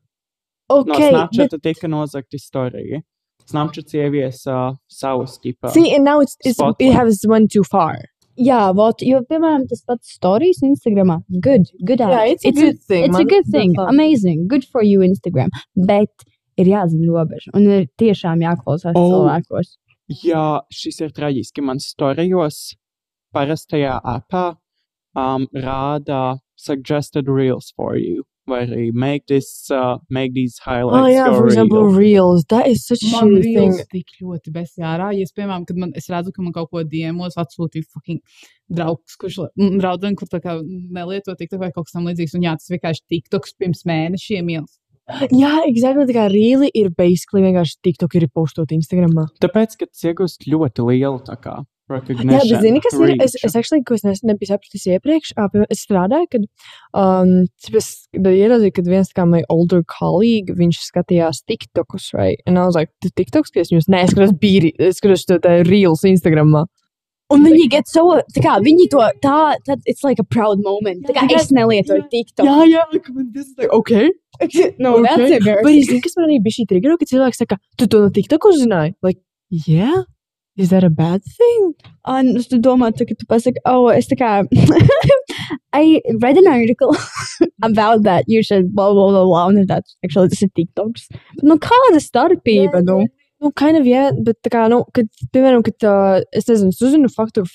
[0.68, 3.02] Okay, no Snapchat but tika nozagta istorija.
[3.48, 5.70] Snapchat ieviesa uh, savus tipā.
[5.72, 7.96] see, and now it's, it's it has went too far.
[8.38, 11.16] Jā, vot, jo, piemēram, tas pats stories Instagramā.
[11.42, 12.12] Good, good app.
[12.12, 13.74] Yeah, it's a good thing, It's a good thing.
[13.78, 14.46] Amazing.
[14.46, 15.48] Good for you, Instagram.
[15.74, 16.12] Bet
[16.56, 17.50] ir jāzina robeža.
[17.58, 19.08] Un ir tiešām jāklausās Oh.
[19.10, 19.72] cilvēkos.
[20.22, 21.64] Jā, šis ir traģiski.
[21.66, 22.76] Man storijos
[23.34, 24.56] parastajā appā
[25.16, 28.22] um, rāda suggested reels for you.
[28.48, 31.98] Vai arī make, this, uh, make these highlights Oh, yeah, your for example, reel.
[31.98, 32.44] reels.
[32.48, 33.72] That is such a Man shitty thing.
[33.76, 35.10] reels tik ļoti besjārā.
[35.18, 38.20] Ja es, piemēram, kad man, es redzu, ka man kaut ko diemos atsūtīja fucking
[38.72, 42.34] draugs, kurš draudzene, kur tā kā nelieto TikTok vai kaut kas tam līdzīgs.
[42.40, 44.78] Un jā, tas vienkārši TikToks pirms mēnešiem ielas.
[45.32, 46.04] Jā, exactly.
[46.08, 49.28] Tā kā reeli ir basically vienkārši TikTok ir postot Instagramā.
[49.40, 51.54] Tāpēc, ka tas iegūst ļoti lielu tā kā
[51.88, 53.14] Jā, bet zini, kas ir?
[53.24, 55.32] Es, es actually, ko es nes- nebiju sapratis iepriekš,
[55.72, 56.44] es strādāju, kad,
[56.92, 62.42] um, es ieraudzīju, kad viens kā my older colleague, viņš skatījās TikTokus, right?
[62.46, 65.24] And I was like, tu TikToks, ka es viņus, nē, es skatos bīri, es skatos
[65.28, 66.66] to tā reels Instagramā.
[67.28, 71.04] Un viņi get so, tā kā viņi to, tā, tad it's like a proud moment.
[71.04, 72.46] Tā kā es nelietoju TikTok.
[72.46, 73.92] Jā, jā, like, man tas like, ok.
[74.84, 75.36] no, that's okay.
[75.36, 75.66] embarrassing.
[75.66, 78.08] Bet es zinu, kas man arī bija šī triggero, ka cilvēks saka, tu to no
[78.16, 78.94] TikTok uzzināji?
[79.04, 79.20] Like,
[79.52, 80.06] yeah?
[80.58, 81.74] Is that a bad thing?
[82.04, 84.30] Un es tu domā, tu, ka tu pasaki, oh, es tā kā,
[85.78, 86.96] I read an article
[87.62, 88.24] about that.
[88.26, 89.46] You should blah, blah, blah, blah.
[89.46, 91.06] Un that's actually tas ir TikToks.
[91.14, 93.06] Bet, nu, kāda starpība, nu?
[93.38, 96.82] Nu, kind of, jā, bet tā kā, nu, kad, piemēram, kad uh, es nezinu, es
[96.82, 97.46] uzzinu faktu,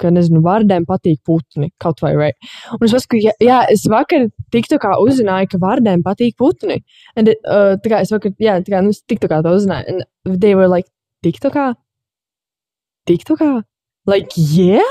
[0.00, 2.52] ka, nezinu, vārdēm patīk putni, kaut vai, right?
[2.78, 6.80] Un es pasaku, jā, jā, es vakar TikTokā uzzināju, ka vārdēm patīk putni.
[7.20, 9.92] Un, uh, tā kā es vakar, jā, tā kā, nu, es TikTokā to uzzināju.
[9.92, 10.88] And they were like,
[11.26, 11.74] TikTokā?
[13.06, 13.62] TikTokā?
[14.06, 14.82] Like, yeah?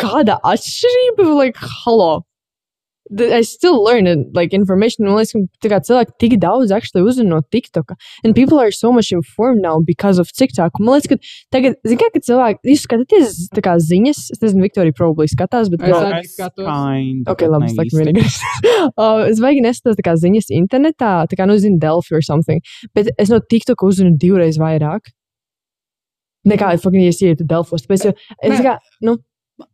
[0.00, 1.34] Kāda atšķirība?
[1.34, 2.24] Like, hello.
[3.20, 5.04] I still learn it, like information.
[5.04, 5.34] Man liekas,
[5.68, 7.98] ka cilvēki tik daudz actually uzzina no TikToka.
[8.24, 10.80] And people are so much informed now because of TikTok.
[10.80, 11.18] Man liekas, ka
[11.52, 15.68] tagad, zini, kā, kad cilvēki, jūs skatāties tā kā ziņas, es nezinu, Viktorija probably skatās,
[15.70, 16.64] bet Es arī skatos.
[16.64, 18.38] kind, Ok, labi, es laikam vienīgais.
[18.96, 22.64] uh, es vajag neskatos tā kā ziņas internetā, tā kā, nu, zinu, Delphi or something.
[22.96, 25.12] Bet es no TikToka uzzinu divreiz vairāk.
[26.44, 27.86] Nekā, fucking, ja es ietu Delfos.
[27.86, 29.16] Tāpēc, jo, es kā, nu,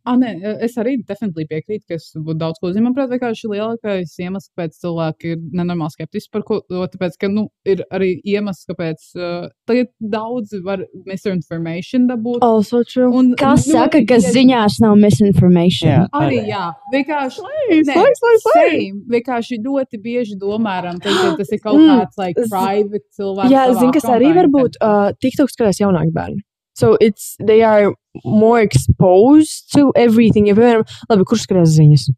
[0.05, 2.83] Ah, nē, es arī definitīvi piekrītu, ka es būtu daudz ko zinu.
[2.85, 7.81] Manuprāt, vienkārši lielākais iemesls, kāpēc cilvēki ir nenormāli skeptiski par ko, tāpēc, ka, nu, ir
[7.89, 10.83] arī iemesls, kāpēc uh, tagad daudzi var
[11.25, 12.43] misinformation dabūt.
[12.45, 13.09] also true.
[13.09, 15.89] Un Kas ļoti saka, ka ied- ziņās nav misinformation?
[15.89, 17.41] Jā, Arī, jā, vienkārši.
[17.41, 18.69] Slay, Nē, slay, slay, slay.
[18.77, 19.01] same.
[19.17, 21.09] Vienkārši ļoti bieži domājam, ka
[21.41, 21.89] tas ir kaut Mm.
[22.03, 23.49] kāds like, private cilvēks.
[23.49, 24.77] Jā, zinu, kas arī var būt.
[24.81, 26.41] Uh, TikTok skatās jaunāki bērni.
[26.73, 30.47] So it's, they are more exposed to everything.
[30.47, 32.09] Ja, piemēram, labi, kurš skatās ziņas?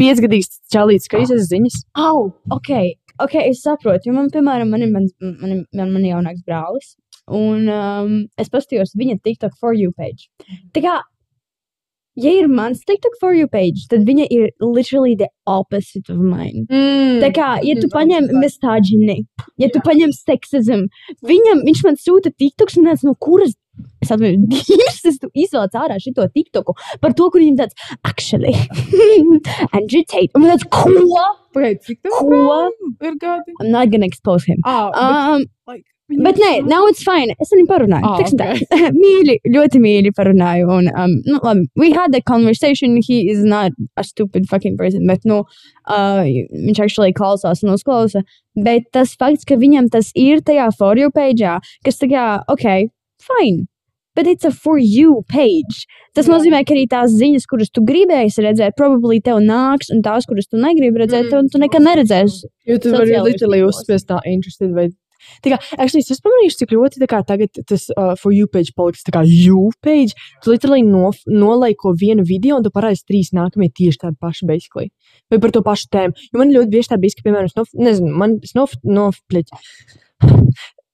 [0.00, 1.82] Piecgadīgs čalīts skatīsies ziņas.
[2.00, 2.72] Oh, ok,
[3.20, 4.08] ok, es saprotu.
[4.08, 6.94] Jo man, piemēram, man ir mans, man, man, man jaunāks brālis.
[7.30, 10.30] Un um, es paskatījos viņa TikTok for you page.
[10.74, 10.96] Tā kā,
[12.18, 16.66] ja ir mans TikTok for you page, tad viņa ir literally the opposite of mine.
[16.72, 17.20] Mm.
[17.22, 19.20] Tā kā, ja tu paņem misogyny,
[19.60, 20.88] ja tu paņem sexism,
[21.26, 23.54] viņam, viņš man sūta TikToks un tāds, no kuras,
[24.02, 28.54] es atveju, divas, tu izvēlēts ārā šito TikToku par to, kur viņam tāds, actually,
[29.72, 31.28] Andrew Tate, un man tāds, ko?
[31.54, 32.66] Pagaid, cik tev Ko?
[33.02, 33.54] ir gadi?
[33.60, 34.60] I'm not gonna expose him.
[34.64, 35.84] Ah, bet, Um, like,
[36.22, 37.34] bet nē, now it's fine.
[37.42, 38.06] Es viņu parunāju.
[38.06, 38.52] Ah, Tiksim tā.
[39.02, 40.68] mīļi, ļoti mīļi parunāju.
[40.76, 43.00] Un, um, nu, labi, we had the conversation.
[43.02, 45.06] He is not a stupid fucking person.
[45.10, 45.40] Bet, nu,
[45.88, 46.22] uh,
[46.54, 48.22] viņš actually klausās un uzklausa.
[48.54, 51.42] Bet tas fakts, ka viņam tas ir tajā for you page,
[51.86, 52.86] kas tā kā, ok,
[53.26, 53.66] fine.
[54.20, 55.86] But it's a for you page.
[56.12, 56.34] Tas Jā.
[56.34, 60.44] nozīmē, ka arī tās ziņas, kuras tu gribēji redzēt, probably tev nāks, un tās, kuras
[60.44, 61.48] tu negribi redzēt, Mm.
[61.48, 62.50] tu, tu nekad neredzēsi.
[62.68, 64.90] Jo tu vari literally uzspiest tā interested vai
[65.44, 68.72] Tā kā, actually, es pamanīju, cik ļoti tā kā tagad tas uh, for you page
[68.76, 70.12] paliks tā kā you page.
[70.42, 74.90] Tu literally no, nolaiko vienu video un tu parādīsi trīs nākamie tieši tādi paši, basically.
[75.30, 76.16] Vai par to pašu tēmu.
[76.32, 79.60] Jo man ļoti bieži tā bija, ka, piemēram, es nof, nezinu, man, es nof, nofpļeķu.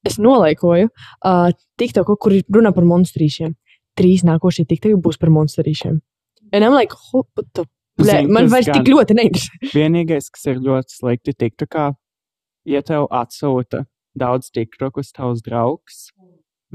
[0.07, 1.49] Es nolaikoju uh,
[1.81, 3.55] TikToku, kur runā par monstrīšiem.
[3.97, 5.99] Trīs nākošie TikToki būs par monstrīšiem.
[6.55, 7.65] Un I'm like, what the
[7.99, 9.71] Zini, man vairs gan- tik ļoti neinteresē.
[9.73, 11.87] Vienīgais, kas ir ļoti slikti, tiktu kā,
[12.69, 16.11] ja tev atsūta daudz tiktokus tavs draugs,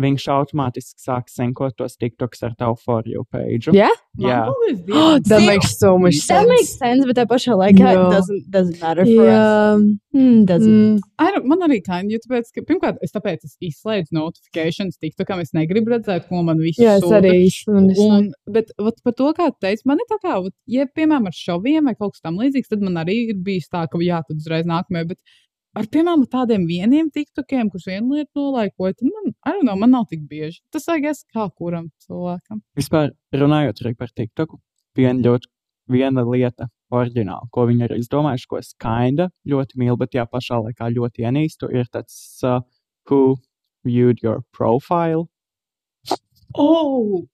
[0.04, 3.70] viņš automātiski sāk senkot tos tiktokus ar tavu for you page.
[3.74, 3.94] Yeah?
[4.20, 4.42] Jā.
[5.30, 6.50] That makes so much That sense.
[6.50, 9.36] makes sense, but tā pašā laikā it doesn't, doesn't matter for us.
[9.36, 10.68] Jā, Mm, doesn't.
[10.68, 14.98] mm, I don't, man arī kind, jo tāpēc, ka, pirmkārt, es tāpēc es izslēdzu notifikācijas,
[15.00, 17.48] tiktu, kam es negribu redzēt, ko man viss jā, es arī.
[17.72, 20.54] Man es Un, bet vat, par to, kā tu teici, man ir tā kā, vat,
[20.68, 23.86] ja, piemēram, ar šoviem vai kaut kas tam līdzīgs, tad man arī ir bijis tā,
[23.88, 25.14] ka jā, tad uzreiz nākamajā.
[25.14, 25.20] Bet
[25.78, 29.92] ar, piemēram, tādiem vieniem tiktokiem, kurus vienu lietu nolaikoju, tad man, I don't know, man
[29.96, 30.60] nav tik bieži.
[30.72, 32.62] Tas vajag kā kuram cilvēkam.
[32.78, 34.60] Vispār runājot arī par TikToku,
[34.98, 35.50] viena ļoti
[35.92, 40.60] viena lieta, oriģināli, ko viņi ir izdomājuši, ko es kinda ļoti mīlu, bet tajā pašā
[40.64, 42.16] laikā ļoti ienīstu, ir tāds,
[42.48, 42.62] uh,
[43.10, 43.38] who
[43.84, 45.28] viewed your profile.
[46.56, 47.26] Oh!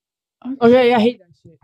[0.62, 1.58] Okay, yeah, I hate that shit.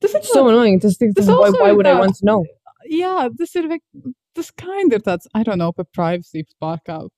[0.00, 0.78] Tas ir So annoying.
[0.80, 2.44] Tas, tas, Tas tas, why, why ir would I tāds- want to know?
[2.90, 3.68] Jā, tas ir.
[4.38, 7.10] Tas kind ir tāds, I don't know, par privacy pārkāpumu.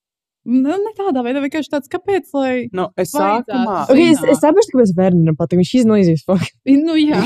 [0.49, 2.53] Nu, ne tādā veidā, vienkārši tāds, kāpēc, lai.
[2.73, 5.61] Nu, es sākumā, Okay, es, es saprotu, kāpēc Vērnam patīk.
[5.61, 6.55] Viņš iznoizīs fuck.
[6.65, 7.21] Nu, jā.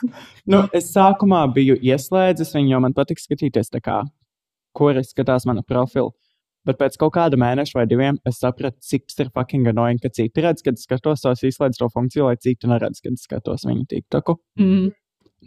[0.52, 4.04] nu, es sākumā biju ieslēdzis viņu, jo man patīk skatīties, kā,
[4.78, 6.14] kur es skatās mana profilu.
[6.62, 10.12] Bet pēc kaut kāda mēneša vai diviem es sapratu, cik tas ir fucking annoying, ka
[10.14, 13.66] citi redz, kad es skatos, tos izslēdzu to funkciju, lai citi neredz, kad es skatos
[13.66, 14.38] viņu tiktoku.
[14.62, 14.92] Mm.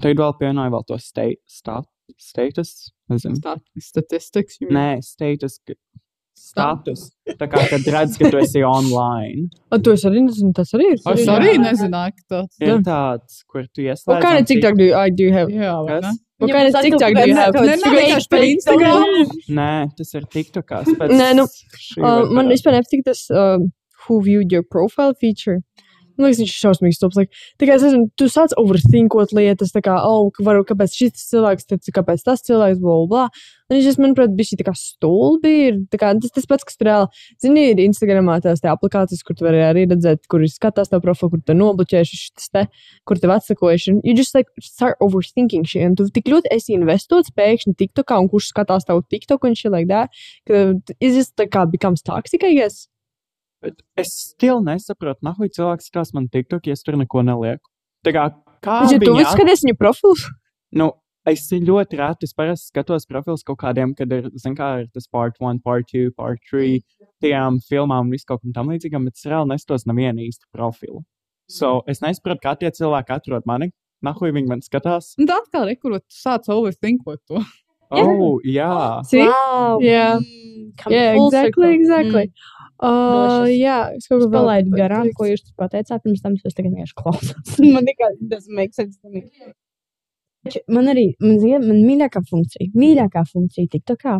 [0.04, 1.80] Tad vēl pievienoju vēl to sta sta
[2.18, 2.92] status.
[3.18, 4.58] Stat statistics.
[4.62, 4.78] you mean?
[4.78, 5.60] Nē, status.
[6.36, 7.06] Status.
[7.40, 9.48] Tā kā kad redz, ka tu esi online.
[9.72, 11.00] O, tu esi arī nezinu, tas arī ir.
[11.14, 14.12] Es arī nezināju, ka tāds Ir tāds, kur tu ieslēdz.
[14.12, 15.54] What kind of TikTok do you, I do have?
[15.54, 16.12] Jā, vai ne?
[16.44, 17.56] What kind of TikTok do you have?
[17.56, 19.32] Ne, ne, vienkārši par Instagram.
[19.62, 20.92] Nē, tas ir TikTokās.
[21.16, 21.48] Nē, nu,
[22.36, 23.56] man vispār nepatīk tas uh,
[24.06, 25.62] who viewed your profile feature.
[26.16, 27.02] Man liekas, viņš ir šausmīgs.
[27.02, 30.96] Tops, like, tā kā es nezinu, tu sāc overthinkot lietas, tā kā, oh, varu, kāpēc
[30.96, 33.26] šis cilvēks, tad kāpēc tas cilvēks, bla, bla.
[33.66, 35.52] Un viņš, manuprāt, bija šī tā kā stulbi.
[35.68, 39.26] Ir, tā kā, tas tas pats, kas tur reāli, zini, ir Instagramā tās tā aplikācijas,
[39.26, 42.68] kur tu vari arī redzēt, kur ir skatās tavu profilu, kur tu nobloķējuši šis te,
[43.10, 43.98] kur tev atsakojuši.
[44.06, 45.90] You just like start overthinking shit.
[45.90, 49.74] Un tu tik ļoti esi investots pēkšņi TikTokā, un kurš skatās tavu TikTok un shit
[49.74, 50.14] like that,
[50.46, 50.68] ka
[51.00, 52.86] it just tā kā becomes toxic, I guess.
[53.66, 57.66] Bet es still nesaprotu, nahuj cilvēks skatās man TikTok, ja es tur neko nelieku.
[58.06, 58.28] Tā kā,
[58.62, 60.28] kā Bet, ja tu visu skaties viņu profilus,
[60.76, 60.90] Nu,
[61.26, 65.08] es ļoti reti, es parasti skatos profilus kaut kādiem, kad ir, zin kā, ir tas
[65.08, 66.82] part 1, part 2, part 3,
[67.24, 71.06] tajām filmām un visu kaut kam tam līdzīgam, bet es reāli neskatos nevienu īstu profilu.
[71.48, 73.72] So, es nesaprotu, kā tie cilvēki atrod mani,
[74.06, 75.14] nahuj viņi man skatās.
[75.22, 77.42] Un tā atkal ir, kur tu sāc overthinkot to.
[77.96, 79.02] Oh, jā.
[79.08, 79.22] See?
[79.22, 79.80] Wow.
[79.80, 80.18] Yeah.
[80.20, 80.56] Mm,
[80.90, 82.28] Yeah, full exactly, circle.
[82.84, 86.98] Uh, jā, es kaut ko palaidu garām, ko jūs pateicāt, pirms tam es tagad vienkārši
[87.00, 87.60] klausos.
[87.76, 89.00] man tikai tas make sense
[90.70, 94.20] Man arī, man, zina, man mīļākā funkcija, mīļākā funkcija TikTokā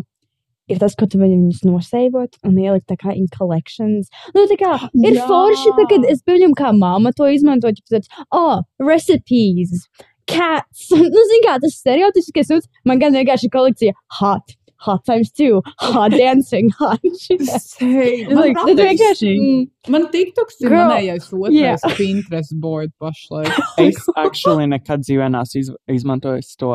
[0.72, 4.10] ir tas, ka tu vari viņus noseivot un ielikt tā kā in collections.
[4.34, 4.72] Nu, tā kā
[5.04, 5.26] ir Jā.
[5.28, 9.86] forši, tā, kad es pieņemu, kā māma to izmanto, ja tāds, oh, recipes,
[10.26, 10.88] cats.
[11.14, 14.56] nu, zini kā, tas stereotipiskais, man gan vienkārši kolekcija hot.
[14.84, 17.40] Hot times two, hot dancing, hot shit.
[17.42, 19.30] Sei, Man man, tas vienkārši.
[19.40, 19.62] Mm,
[19.94, 21.76] man TikToks ir Girl, manējais yeah.
[21.80, 23.48] otrais Pinterest board pašlaik.
[23.86, 26.74] Es actually nekad dzīvē neesmu iz, izmantojis to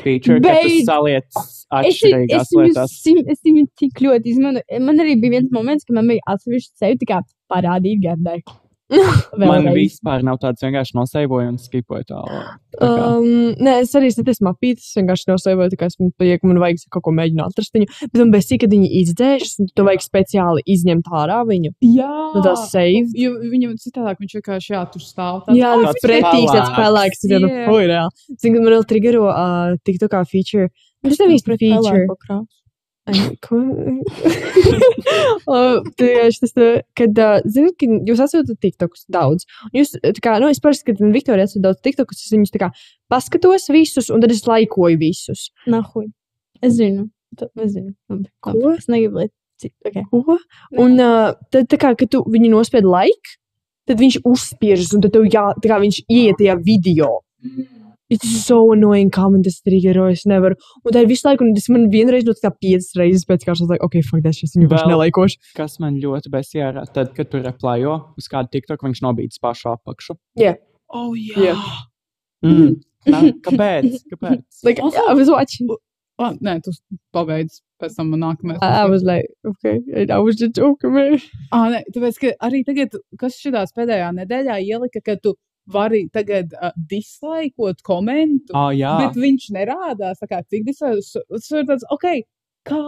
[0.00, 0.86] feature, ka tu Beidz!
[0.88, 2.94] saliec Es, atšķirīgās es, viņu, lietās.
[3.02, 4.80] sim- es viņu tik ļoti izmantoju.
[4.86, 7.18] Man arī bija viens moments, kad man bija atsevišķi sevi tā kā
[7.50, 8.38] parādīt gardai.
[9.38, 12.48] Man vispār nav tāds vienkārši noseivoju un skipoju tālāk.
[12.74, 16.42] Tā kā- Um, nē, es arī skatos mapītes, vienkārši nosēvoju, tā kā es man paliek,
[16.42, 17.86] man vajag kaut ko mēģināt atrast viņu.
[18.10, 21.70] Bet man bez kad viņi izdzēšas, un tu vajag speciāli izņemt ārā viņu.
[21.86, 23.06] Jā, Nu, tas save.
[23.14, 25.44] Jo viņam citādāk viņš vienkārši jā, tur stāv.
[25.54, 27.24] Jā, tāds tas pretīgs, tāds pelēks.
[27.30, 27.66] ir Jā.
[27.68, 28.10] fuj, reāli.
[28.38, 30.68] Zinu, ka man vēl triggero uh, TikTokā feature.
[31.02, 32.06] Tas tev īsti feature.
[33.10, 33.58] Ai, Ko?
[35.98, 36.54] Tieši tas,
[36.98, 37.20] kad,
[37.50, 39.46] zinu, ka jūs atsūtat TikTokus daudz.
[39.76, 42.70] Jūs, kā, nu, es parasti, kad man Viktorija atsūta daudz TikTokus, es viņus tā kā
[43.10, 45.48] paskatos visus, un tad es laikoju visus.
[45.70, 46.08] Nahuj.
[46.62, 47.08] Es zinu.
[47.58, 47.94] Es zinu.
[48.44, 48.56] Ko?
[48.76, 49.28] Es negribu, lai.
[49.60, 50.06] Okay.
[50.08, 50.38] Ko?
[50.80, 53.36] Un uh, tad, tā kā, kad tu viņu nospied laiku,
[53.88, 57.18] tad viņš uzspiežas, un tad tev jā, tā kā viņš ieiet tajā video.
[58.10, 60.56] It's so annoying, kā man tas triggero, es nevaru.
[60.84, 63.68] Un tā ir visu laiku, un tas man vienreiz notika tā piecas reizes pēc kārtas,
[63.70, 65.38] like, ok, fuck, tas šis vairs Vēl- nelaikoši.
[65.54, 70.18] Kas man ļoti besjārā, tad, kad tu replajo uz kādu TikTok, viņš nobīdis pašu apakšu.
[70.90, 71.52] Oh, jā.
[71.52, 71.54] Jā.
[72.44, 72.80] Mm.
[73.06, 74.02] Nā, kāpēc?
[74.12, 74.42] Kāpēc?
[74.64, 75.68] Like, Also- I was watching.
[76.20, 76.72] Oh, nē, tu
[77.16, 78.58] pabeidz pēc tam nākamais.
[78.60, 79.78] I, I was like, okay,
[80.10, 81.14] I was just joking, man.
[81.50, 85.32] Ah, nē, tāpēc, ka arī tagad, kas šitās pēdējā nedēļā ielika, ka tu
[85.68, 91.12] vari tagad uh, dislaikot komentu, Oh, jā, bet viņš nerādās, kā cik dislaikos.
[91.28, 92.06] Tas ir tāds, ok,
[92.66, 92.80] kā,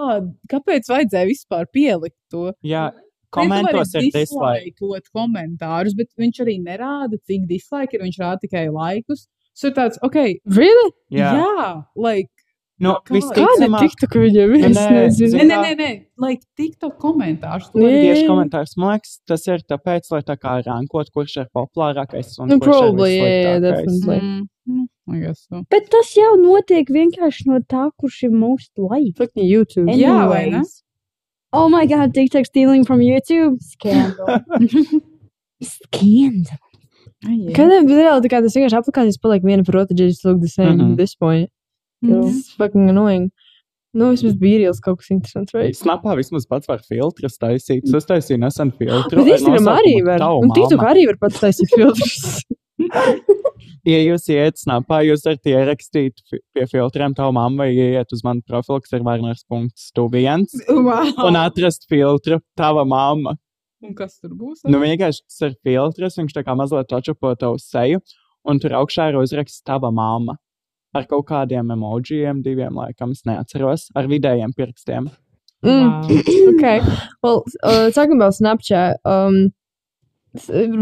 [0.51, 2.53] kāpēc vajadzēja vispār pielikt to?
[2.65, 2.91] jā.
[3.33, 9.23] Komentos ir dislaikot komentārus, bet viņš arī nerāda, cik dislike ir, viņš rāda tikai laikus.
[9.65, 10.19] Ir tāds, ok,
[10.53, 10.91] Really?
[11.09, 12.42] jā, Jā, jā like,
[12.83, 14.75] nu, Kā- Kāda visticamāk, TikTok viņam Nu, ir?
[14.75, 15.39] Nē, nezinu.
[15.39, 15.91] nē, nē, nē, nē,
[16.25, 17.71] like, TikTok komentārus.
[17.73, 17.87] tu Nē.
[17.87, 18.77] vari- tieši komentārs.
[18.77, 22.67] Man liekas, tas ir tāpēc, lai tā kā rankot, kurš ir populārākais un Nu, kurš
[22.67, 24.21] ir probably, yeah, yeah, definitely.
[24.21, 25.63] Mm, mm, I guess so.
[25.71, 29.17] Bet tas jau notiek vienkārši no tā, kurš ir most liked.
[29.17, 29.89] Fucking YouTube.
[29.89, 30.57] Jā, vai ne?
[30.59, 30.83] Anyways.
[31.55, 33.59] Oh my god, TikTok stealing from YouTube.
[33.61, 34.41] Scandal.
[35.63, 36.59] Scandal.
[37.23, 39.63] Kādēļ reāli tā kā tas vienkārši aplikācijas paliek viena
[39.95, 40.93] just look the same Mhm.
[40.93, 41.51] at this point.
[42.03, 42.29] Mhm.
[42.29, 43.31] It's fucking annoying.
[43.95, 45.77] Nu, vismaz bija kaut kas interesants, right?
[45.77, 47.85] Snapā vismaz pats var filtrus taisīt.
[47.85, 49.21] Es uztaisīju nesen filtru.
[49.25, 50.25] Bet Instagram arī var.
[50.41, 52.43] Un TikTok arī var pats taisīt filtrus.
[53.83, 56.21] Ja jūs iet snapā, jūs varat ierakstīt
[56.55, 61.11] pie filtriem tavu mammu vai iet uz manu profilu, kas ir Varners.stuviens Wow.
[61.27, 63.35] un atrast filtru tava mamma.
[63.83, 64.63] Un kas tur būs?
[64.71, 67.99] Nu, vienkārši tas ir filtrs, viņš tā kā mazliet atšapo tavu seju,
[68.47, 70.37] un tur augšā ir uzraksts tava mamma.
[70.93, 75.11] Ar kaut kādiem emojiem, diviem laikam, es neatceros, ar vidējiem pirkstiem.
[75.65, 76.09] Mm.
[76.53, 76.81] Okay.
[77.23, 79.53] Well, uh, talking about Snapchat, um,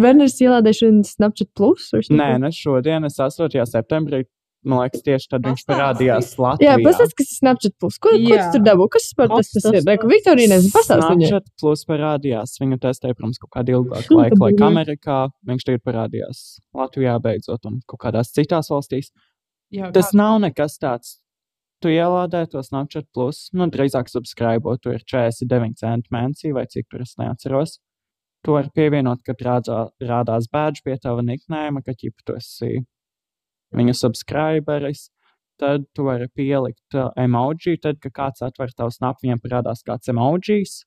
[0.02, 1.88] Werners ielādēšana Snapchat Plus?
[2.10, 3.54] Nē, ne šodien, es 8.
[3.70, 4.24] septembrī,
[4.66, 6.74] man liekas, tieši tad viņš parādījās Jā, Latvijā.
[6.84, 7.96] pastāst, kas ir Snapchat Plus.
[8.02, 8.50] Ko, ko Jā.
[8.50, 8.88] tu tur dabū?
[8.92, 9.80] Kas par tas, tas ir?
[9.88, 11.30] Reku, Viktorija nezinu, pastāst viņai.
[11.32, 12.54] Snapchat plus parādījās.
[12.60, 14.68] Viņu testēja, protams, kaut kādu ilgāku laiku, laika buļļa.
[14.68, 15.18] Amerikā.
[15.50, 16.44] Viņš tagad parādījās
[16.76, 19.10] Latvijā beidzot un kaut kādās citās valstīs.
[19.70, 21.18] Jā, Tas nav nekas tāds.
[21.80, 26.90] Tu ielādē to Snapchat plus, nu, drīzāk subscribe, tur ir 49 centi mēnesī vai cik
[26.90, 27.78] tur es neatceros.
[28.44, 32.82] To var pievienot, kad rādā, rādās bēdž pie tava niknējuma, ka ķip tu esi
[33.76, 35.08] viņa subscriberis.
[35.60, 40.08] Tad tu vari pielikt uh, emoji, tad, kad kāds atver tavu snapu, viņam parādās kāds
[40.08, 40.78] emojis.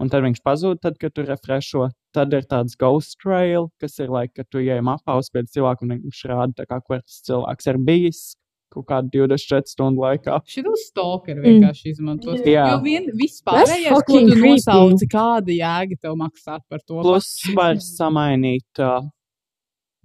[0.00, 1.88] Un tad viņš pazūd, tad, kad tu refrešo.
[2.16, 5.86] Tad ir tāds ghost trail, kas ir, lai, kad tu ej mapā uz pēc cilvēku,
[5.86, 8.22] un viņš rāda, kā, kur tas cilvēks ir bijis
[8.70, 10.38] kaut kādu 24 stundu laikā.
[10.48, 12.40] Šito stalkeru vienkārši izmantos.
[12.46, 12.68] Jā.
[12.70, 17.00] Jo vien vispārējais, ko tu nosauci, kāda jēga tev maksāt par to?
[17.02, 19.02] Plus var samainīt uh,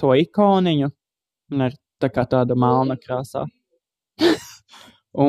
[0.01, 0.89] to ikoniņu,
[1.53, 3.45] un ir tā kā tāda melna krāsā.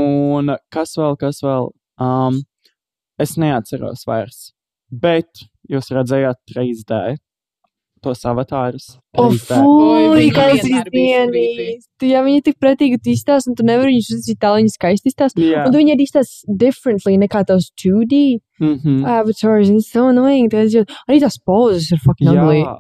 [0.01, 1.71] un kas vēl, kas vēl?
[2.01, 2.41] Um,
[3.21, 4.51] es neatceros vairs.
[4.89, 7.17] Bet jūs redzējāt 3D
[8.05, 8.99] tos avatārus.
[9.19, 9.57] Oh, 3D.
[9.67, 11.87] Oi, bija izdienīs.
[11.99, 15.11] Tu jau viņi tik pretīgi tu izstāst, un tu nevari viņus uzsīt tā, viņi skaisti
[15.11, 15.41] izstāst.
[15.43, 15.65] Jā.
[15.67, 19.05] Un tu viņi arī izstāst differently nekā tos 2D Mhm.
[19.05, 19.69] avatars.
[19.69, 20.51] And it's so annoying.
[20.51, 22.63] Tas jau, arī tās poses ir fucking ugly.
[22.63, 22.77] Jā.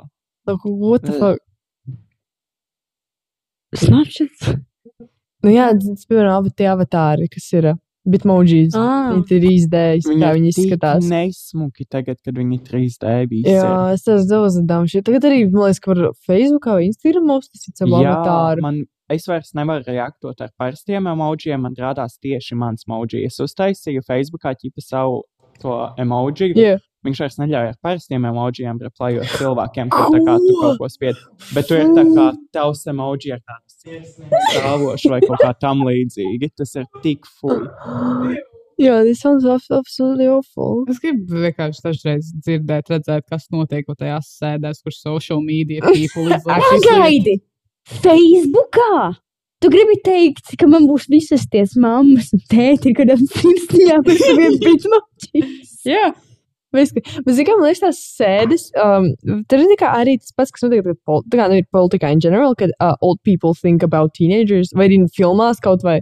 [0.47, 1.19] Like, what the Eh.
[1.19, 1.39] fuck?
[3.75, 4.63] Snapchat.
[5.45, 7.75] Nu jā, tas, ava- tie avatāri, kas ir uh,
[8.11, 8.75] bitmojis.
[8.79, 9.13] Ah.
[9.13, 11.07] Viņi ir izdējis, kā viņi izskatās.
[11.11, 15.07] Neizsmuki tagad, kad viņi 3D visi Jā, es tas dozadām šeit.
[15.09, 18.65] Tagad arī, man liekas, ka var Facebookā vai Instagramā uztaisīt savu avatāru.
[18.67, 21.63] man, es vairs nevaru reaktot ar parastiem emojiem.
[21.67, 23.25] Man rādās tieši mans emoji.
[23.27, 25.25] Es uztaisīju Facebookā ķipa savu
[25.63, 26.53] to emoji.
[26.57, 26.77] Jā.
[27.07, 31.21] Viņš vairs neļauj ar parastiem emojiem replējot cilvēkiem, kur tā kā tu kaut ko spied.
[31.55, 36.51] Bet tur ir tā kā tavs emoji ar tādu stāvošu vai kaut kā tam līdzīgi.
[36.59, 37.65] Tas ir tik fuj.
[38.77, 40.83] Jā, this sounds ab- absolutely awful.
[40.93, 46.67] Es gribu vienkārši dažreiz dzirdēt, redzēt, kas notiek tajās sēdēs, kur social media people izlaiž.
[46.75, 47.39] Pagaidi!
[48.03, 49.15] Facebookā!
[49.65, 54.19] Tu gribi teikt, ka man būs visas tās mammas un tēti, kad ap sirsniņā par
[54.21, 55.55] saviem bitmočiem.
[55.89, 56.11] Jā.
[56.75, 59.13] Mēs, bet, kā man liekas, tās sēdes, um,
[59.49, 62.57] tur ir arī tas pats, kas notiek, kad pol, kā nu, ir politikā in general,
[62.59, 66.01] kad uh, old people think about teenagers, vai arī filmās kaut vai.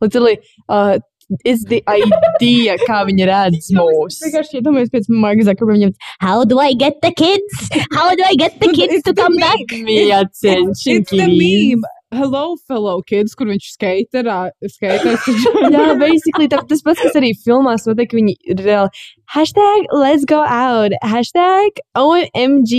[0.00, 0.36] Literally,
[0.68, 0.98] uh,
[1.44, 4.20] it's the idea, kā viņi redz mūs.
[4.26, 5.94] Vienkārši iedomājos pēc Marka Zuckerberga viņam.
[6.20, 7.70] How do I get the kids?
[7.96, 9.64] How do I get the kids to come back?
[9.72, 11.76] Mīļā attention, It's the kiddies.
[11.80, 11.95] meme.
[12.16, 14.36] Hello, fellow kids, kur viņš skaterā,
[14.72, 15.26] skaitēs.
[15.74, 19.02] Jā, basically, tā, tas pats, kas arī filmās notiek, viņi reāli
[19.34, 22.72] hashtag let's go out, hashtag OMG,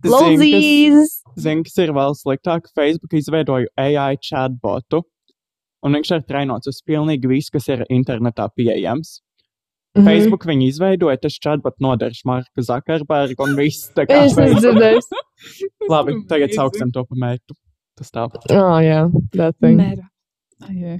[0.00, 1.18] blowsies.
[1.36, 2.72] Zini, kas ir vēl sliktāk?
[2.78, 5.02] Facebook izveidoja AI chatbotu,
[5.84, 9.18] un viņš ir trenots uz pilnīgi visu, kas ir internetā pieejams.
[9.98, 10.08] Mhm.
[10.08, 13.92] Facebook viņi izveidoja, tas chatbot nodarš Marku Zakarbergu un viss.
[13.92, 15.08] tā kā Es esmu dzirdējis.
[15.92, 17.56] Labi, tagad sauksim to pa mērķu.
[17.98, 18.28] Tas tā.
[18.54, 19.00] Oh, jā,
[19.34, 19.76] that thing.
[19.82, 20.06] Mera.
[20.62, 20.96] Ah, jā.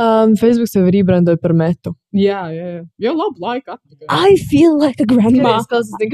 [0.00, 1.92] Um, Facebook sev rebrandoja par metu.
[2.16, 2.82] jā, jā, jā.
[3.04, 4.06] Jau labu laiku atpakaļ.
[4.08, 5.58] I feel like a grandma.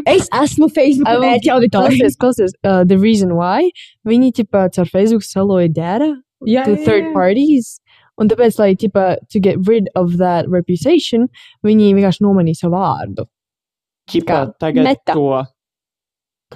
[0.06, 2.00] Es esmu Facebook I will- mērķa auditorija.
[2.00, 3.70] Klausies, klausies, uh, the reason why
[4.06, 6.08] viņi ķipa caur Facebook saloja data
[6.46, 7.12] Jā, to jā, third jā.
[7.14, 7.80] parties.
[8.18, 11.28] Un tāpēc, lai ķipa, to get rid of that reputation,
[11.64, 13.26] viņi vienkārši nomainīja savu vārdu.
[14.10, 15.12] Ķipā Kā tagad meta.
[15.12, 15.44] to,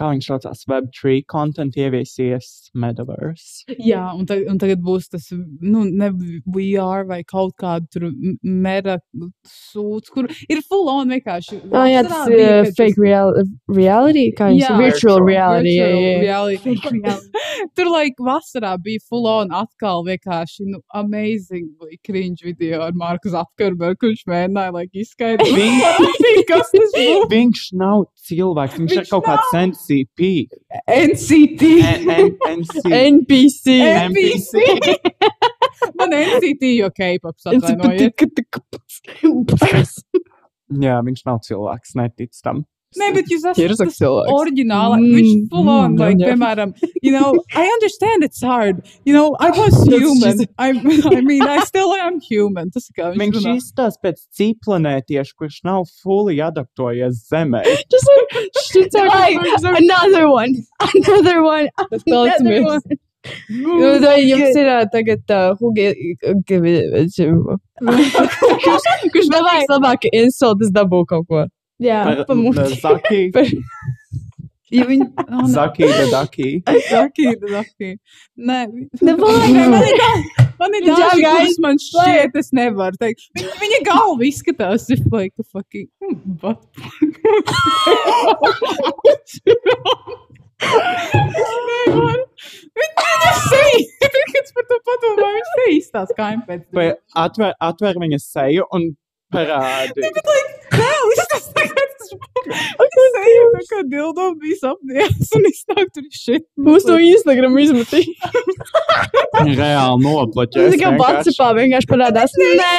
[0.01, 2.49] kā viņš saucās, Web3 content ieviesies
[2.81, 3.67] Metaverse.
[3.85, 6.09] Jā, un, tag, un tagad būs tas, nu, ne
[6.49, 8.97] VR vai kaut kāda tur m- mera
[9.47, 11.61] sūds, kur ir full on vienkārši.
[11.71, 13.33] Oh, jā, tas ir kad fake real
[13.71, 14.77] reality, kā jūs Jā.
[14.81, 15.77] virtual reality.
[15.77, 16.21] virtual jā, jā.
[16.25, 16.77] reality.
[17.77, 23.99] Tur, like, vasarā bija full on atkal vienkārši, nu, amazingly cringe video ar Marku Zapkarbergu,
[24.01, 27.27] kurš mēģināja, like, izskaidrot, Viņš- kas tas būs.
[27.35, 29.53] Viņš nav cilvēks, viņš, Viņš ir kaut kāds
[29.90, 30.46] NCP.
[30.87, 31.62] NCT.
[31.83, 32.83] N N NC.
[32.90, 33.66] NPC.
[34.07, 34.53] NPC.
[35.98, 38.14] Man NCT jau K-pops atvainojiet.
[40.81, 42.62] Jā, viņš nav cilvēks, netic tam.
[42.98, 44.31] Nē, bet jūs esat Ir tas cilvēks.
[44.35, 44.96] oriģināli.
[44.98, 46.31] Mm, Viņš full on, mm, like, jā.
[46.33, 46.72] piemēram,
[47.03, 48.81] you know, I understand it's hard.
[49.05, 50.40] You know, I was human.
[50.59, 50.70] I,
[51.14, 52.70] I mean, I still am human.
[52.74, 53.55] Tas kā viņš Viņš runā.
[53.61, 57.62] izstāsta pēc ciplanētieša, kurš nav fully adaptojies zemē.
[57.94, 60.57] Just like, shit, Like, another one.
[60.94, 61.68] Another one.
[61.94, 62.66] Tas palicis Another mīgs.
[62.66, 62.98] one.
[63.53, 65.90] Nu, tā jums ir ā, tagad uh, Hugi,
[67.85, 71.44] kurš, kurš vēl vislabāk insultas dabū kaut ko.
[71.81, 72.81] Jā, pamuti.
[72.81, 73.33] Zaki,
[74.71, 75.47] Ja viņi, oh.
[75.51, 76.49] Zaki, Daki.
[76.87, 77.88] Zaki, Zaki.
[78.38, 78.59] Nē.
[79.03, 81.25] Nē, man ir tā- man ir guys.
[81.25, 83.27] kuras man šķiet, es nevaru teikt.
[83.35, 86.62] Viņa, viņa galva izskatās, if like a fucking, hmm, but.
[91.66, 92.25] Nevaru.
[92.79, 96.64] Viņa seja, kad par to padomāju, viņa seja izstās kā pēc.
[96.77, 96.88] Vai
[97.27, 98.93] Atver, atver viņa seju un
[99.35, 100.01] parādi.
[100.05, 102.11] Bet, like, nē, izstās tagad, tas
[103.14, 106.47] seja tā kā dildo bija sapnies un iznāk tur šit.
[106.66, 108.31] Mūsu to Instagram izmetīja.
[109.61, 110.75] Reāli noplaķēs.
[110.75, 112.35] Tā kā Vācijā vienkārši parādās.
[112.40, 112.73] Nē,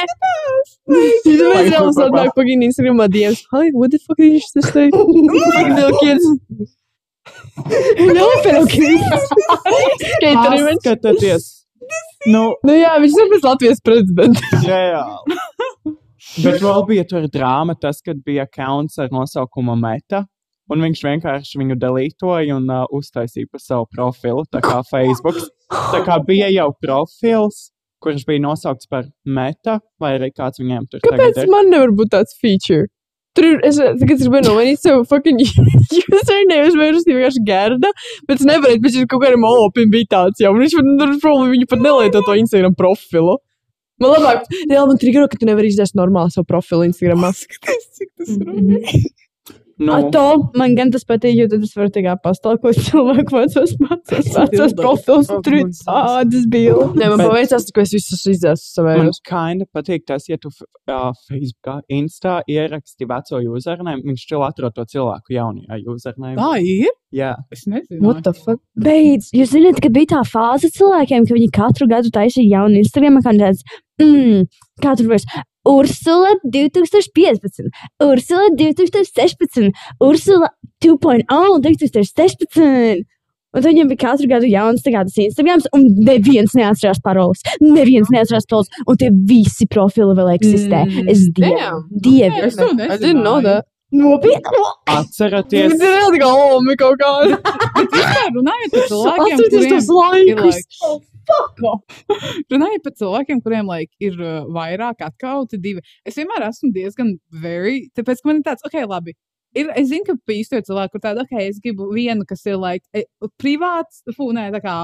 [0.92, 3.42] Jūs vēl vēl sadāk pagīni Instagramā DMs.
[3.54, 4.92] Hi, what the fuck is this thing?
[4.92, 6.26] Fucking little kids.
[8.12, 9.26] no, pedofils.
[10.02, 10.80] Skateri viņš.
[10.82, 11.48] Skatāties.
[12.30, 14.62] Nu, Nu jā, viņš ir pēc Latvijas prezidenta.
[14.66, 15.38] reāli.
[16.42, 20.24] Bet vēl bija tur drāma, tas, kad bija accounts ar nosaukumu Meta.
[20.72, 25.40] Un viņš vienkārši viņu delītoja un uh, uztaisīja par savu profilu, tā kā Facebook.
[25.68, 27.66] Tā kā bija jau profils,
[28.02, 31.52] kurš bija nosaukts par Meta, vai arī kāds viņiem tur Kāpēc tagad ir.
[31.52, 32.88] man nevar būt tāds feature?
[33.36, 35.38] Tur ir, es tagad es gribēju nomainīt savu fucking
[36.18, 37.92] username, es vairs vienkārši gerda,
[38.28, 41.14] bet es nevarēju, bet viņš kaut kādam opim bija tāds jau, un viņš pat, tur
[41.22, 43.38] problēma, viņi pat nelieto to Instagram profilu.
[44.02, 47.32] Man labāk, reāli man trigero, ka tu nevari izdarīt normāli savu profilu Instagramā.
[47.38, 49.12] Skaties, cik tas ir.
[49.80, 50.24] Nu, To
[50.58, 55.30] man gan tas patīk, jo tad es varu tikai pastāvot cilvēku vecos, vecos, vecos profils,
[55.46, 56.96] tur ir tādas bildes.
[56.98, 59.20] Nē, man paveicās, ka es visus izdzēsu man savējos.
[59.28, 64.84] kinda patīk tas, ja tu uh, Facebookā, Instā ieraksti veco username, viņš still atrod to
[64.96, 66.36] cilvēku jaunajā username.
[66.40, 66.90] Tā ir?
[67.12, 68.00] Jā, Es nezinu.
[68.00, 68.60] What the fuck?
[68.80, 73.18] Beidz, jūs zināt, ka bija tā fāze cilvēkiem, ka viņi katru gadu taisīja jaunu Instagram
[73.24, 73.66] kandidātu.
[74.00, 74.46] Mm,
[74.80, 75.26] kā tur vairs?
[75.68, 77.70] Ursula 2015,
[78.02, 79.72] Ursula 2016,
[80.02, 83.04] Ursula oh, 2.0 2016.
[83.52, 87.42] Un viņiem bija katru gadu jauns tāds Instagrams, un neviens neatcerās paroles.
[87.60, 90.86] Neviens neatcerās paroles, un tie visi profili vēl eksistē.
[90.88, 91.82] Mm, Es dievu.
[91.92, 92.38] dievu.
[92.46, 93.42] Es to I didn't know nezināju.
[93.50, 93.68] that.
[93.92, 94.62] Nopietni!
[94.88, 97.36] atcerieties, Tas ir reāli kā omi kaut kāda.
[98.32, 100.62] Runājot par cilvēkiem, tos kuriem ir, laikus.
[102.52, 105.84] runājot par cilvēkiem, kuriem like, ir uh, vairāk atkauti divi.
[106.08, 109.16] Es vienmēr esmu diezgan very, tāpēc, ka man ir tāds, ok, labi.
[109.58, 112.86] Ir, es zinu, ka pīstoja cilvēki, kur tāda, ok, es gribu vienu, kas ir like,
[112.96, 113.04] e,
[113.40, 114.76] privāts, fū, nē, tā kā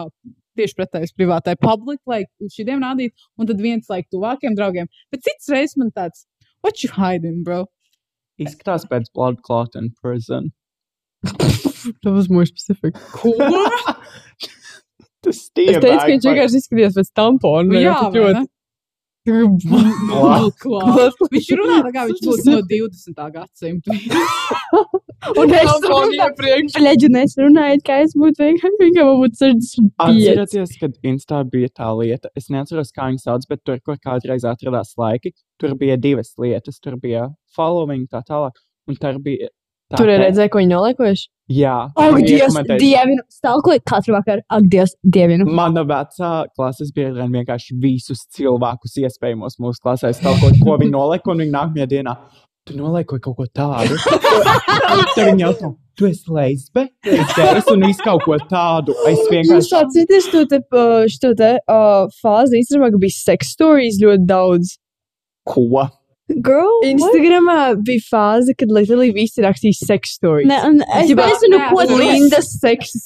[0.59, 4.91] tieši pretējs privātai, public, like, šitiem rādīt, un tad viens, like, tuvākiem draugiem.
[5.15, 6.27] Bet cits reizes man tāds,
[6.67, 7.65] what you hiding, bro?
[8.43, 10.53] izskatās pēc Blood Clot in Prison.
[12.03, 12.95] That was more specific.
[13.15, 13.33] Ko?
[15.25, 17.83] Tas Es teicu, ka viņš vienkārši izskatījās pēc tampona.
[17.83, 18.47] Jā, ļoti.
[19.29, 19.65] Viņš
[21.59, 23.19] runā tā kā viņš būtu no 20.
[23.35, 23.91] gadsimta.
[25.37, 25.69] Un es
[26.77, 30.07] Fleģu, un es runāju, ka es būtu vienkārši, ka man būtu 65.
[30.07, 34.43] Atcerieties, kad Instā bija tā lieta, es neatceros, kā viņas sauc, bet tur, kur kādreiz
[34.49, 36.77] atradās laiki, tur bija divas lietas.
[36.81, 37.23] Tur bija
[37.57, 38.55] following tā tālāk,
[38.89, 39.47] un tur bija.
[39.89, 41.27] Tā Tur ir redzēju, ko viņi nolēkojuši.
[41.49, 43.23] Jā, Ak, Dievs, dievinu.
[43.33, 44.43] Stalkoju katru vakaru.
[44.53, 45.47] Ak, Dievs, dievinu.
[45.49, 51.41] Mana vecā klases biedrene vienkārši visus cilvēkus iespējamos mūsu klasē stalkot, ko viņi nolika, un
[51.41, 52.15] viņi nākamajā dienā.
[52.69, 53.97] Tu nolēkoji kaut ko tādu.
[55.17, 58.93] Tad viņi jautā, tu esi lesbe, gejs un viss kaut ko tādu.
[59.09, 59.73] Es Jūs vienkārši.
[59.81, 60.61] atceraties to te,
[61.17, 64.77] šo te uh, fāzi Instagramā, ka bija sex stories ļoti daudz.
[65.49, 65.89] Ko?
[66.29, 66.85] Girl, what?
[66.93, 70.47] Instagramā bija fāze, kad literally visi rakstīja sex stories.
[70.47, 72.29] Ne, un es Ģibā, nezinu, ko nē,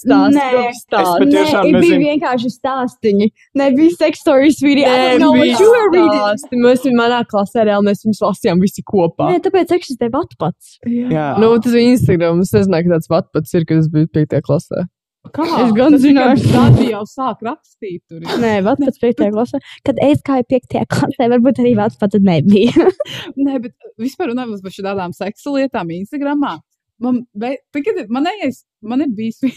[0.03, 0.35] stāsts.
[0.35, 0.49] Nē.
[0.51, 1.03] ko viņa stāsta.
[1.03, 3.29] Es pat- Nē, ir bija vienkārši stāstiņi.
[3.63, 4.89] Nebija sex stories video.
[4.89, 6.19] I Nē, don't know what bija you were reading.
[6.19, 6.61] stāsti.
[6.67, 9.31] Mēs manā klasē reāli mēs viņus lasījām visi kopā.
[9.31, 10.79] Nē, tāpēc eksistē vatpats.
[10.87, 11.39] Jā.
[11.39, 12.41] Nu, tas bija Instagram.
[12.43, 14.41] Es nezināju, ka tāds vatpats ir, kad es biju 5.
[14.43, 14.89] klasē.
[15.31, 15.45] Kā?
[15.63, 16.49] Es gan ir, kad zināšu.
[16.51, 18.21] Daži jau sāk rakstīt tur.
[18.43, 19.23] Nē, vatpats 5.
[19.33, 19.61] klasē.
[19.87, 20.81] Kad es gāju 5.
[20.91, 22.89] klasē, varbūt arī vatpats nebija.
[23.47, 26.57] Nē, bet vispār runājot par šādām seksa lietām Instagramā.
[27.03, 29.39] Man, be, tagad, ir- man, eies, man ir bijis.
[29.47, 29.55] vi-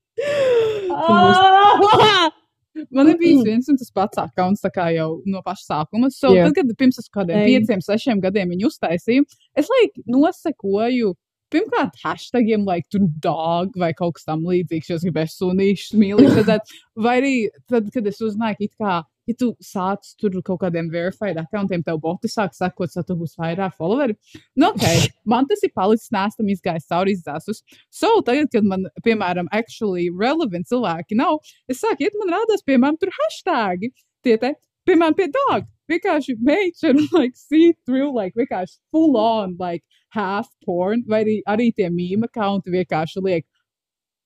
[2.91, 4.63] Man ir bijis viens un tas pats akauns,
[4.97, 6.09] jau no paša sākuma.
[6.13, 6.47] So, Jā.
[6.49, 9.27] tad, kad pirms kādiem pieciem, sešiem gadiem viņu uztaisīju,
[9.59, 11.13] es laik nosekoju.
[11.53, 15.99] Pirmkārt, hashtagiem, like, tur dog vai kaut kas tam līdzīgs, jo es gribēju sunīšu,
[16.39, 16.71] redzēt.
[16.97, 17.35] Vai arī
[17.69, 18.95] tad, kad es uzzināju, ka, it kā,
[19.29, 23.39] ja tu sāc tur kaut kādiem verified accountiem, tev boti sāk sekot, tad tu būsi
[23.41, 24.17] vairāk followeri.
[24.59, 24.87] Nu, ok,
[25.33, 27.63] man tas ir palicis, nesam izgājis cauri izdāsus.
[27.91, 32.99] So, tagad, kad man, piemēram, actually relevant cilvēki nav, es sāku iet, man rādās, piemēram,
[33.01, 33.93] tur hashtagi.
[34.23, 34.55] Tie te,
[34.89, 35.71] piemēram, pie dog.
[35.91, 41.71] Vienkārši major, like, see through, like, vienkārši full on, like, half porn, vai arī, arī
[41.77, 43.47] tie mīma kaunti vienkārši liek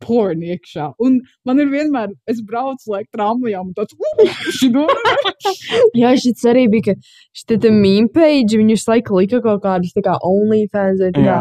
[0.03, 0.91] porn iekšā.
[1.03, 3.97] Un man ir vienmēr, es braucu, like, tramvajā, un tāds,
[6.01, 6.97] Jā, šis arī bija, ka
[7.41, 7.61] šī
[8.15, 11.39] page, viņus laiku lika kaut kādus tā kā OnlyFans vai tā.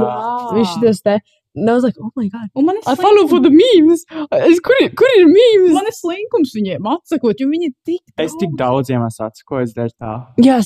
[0.56, 1.18] Viņš tas te,
[1.56, 2.48] and I was like, oh my god.
[2.56, 4.04] Un man ir I follow for the memes.
[4.32, 5.74] Es, kur, ir, kur ir memes?
[5.76, 8.02] Man ir slinkums viņiem atsakot, jo viņi ir tik.
[8.22, 10.14] Es tik daudziem esmu atsakojis dēļ tā.
[10.46, 10.60] Jā,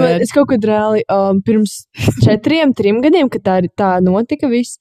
[0.00, 0.24] dēļ?
[0.26, 1.84] Es kaut kad reāli um, pirms
[2.24, 4.78] četriem, trim gadiem, kad tā, tā notika viss,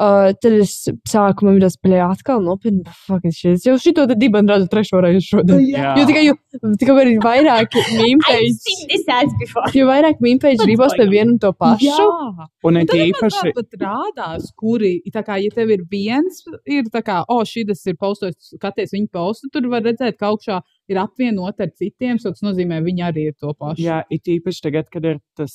[0.00, 0.74] uh, tad es
[1.08, 2.84] sāku man vidus spēlēt atkal nopietni.
[3.06, 3.58] Fucking shit.
[3.60, 5.62] Es jau šito te dibanu redzu trešo reizi šodien.
[5.70, 5.94] Jā.
[6.00, 6.36] Jo tikai, jo,
[6.80, 7.72] tikai vairāk
[8.26, 8.56] page.
[8.90, 9.70] this ads before.
[9.76, 11.86] Jo vairāk meme page ribos te vienu un to pašu.
[11.90, 13.50] Jā, Un Un it tagad man īpaši.
[13.54, 17.82] tāpat rādās, kuri, tā kā, ja tev ir viens, ir tā kā, o, šī tas
[17.88, 20.60] ir postojis, skaties viņa postu, tur var redzēt, ka augšā
[20.92, 23.84] ir apvienot ar citiem, tas nozīmē, viņi arī ir to pašu.
[23.84, 25.54] Jā, it īpaši tagad, kad ir tas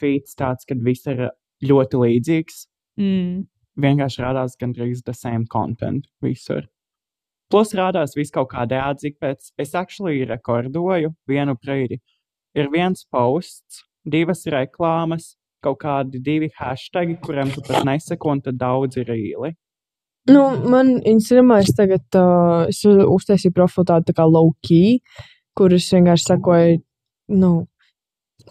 [0.00, 1.28] feeds tāds, kad viss ir
[1.62, 2.66] ļoti līdzīgs.
[3.00, 3.46] Mm.
[3.80, 6.66] vienkārši rādās gandrīz the same content visur.
[7.52, 9.52] Plus rādās viss kaut kādā ādzīgi pēc.
[9.60, 12.00] Es actually rekordoju vienu brīdi.
[12.56, 18.58] Ir viens posts, divas reklāmas, kaut kādi divi hashtagi, kuriem tu pat neseko, un tad
[18.60, 19.52] daudz ir īli.
[20.30, 25.00] Nu, man Instagramā es tagad uh, es uztaisīju profilu tādu tā kā low key,
[25.58, 26.76] kurus vienkārši sakoju,
[27.34, 27.52] nu,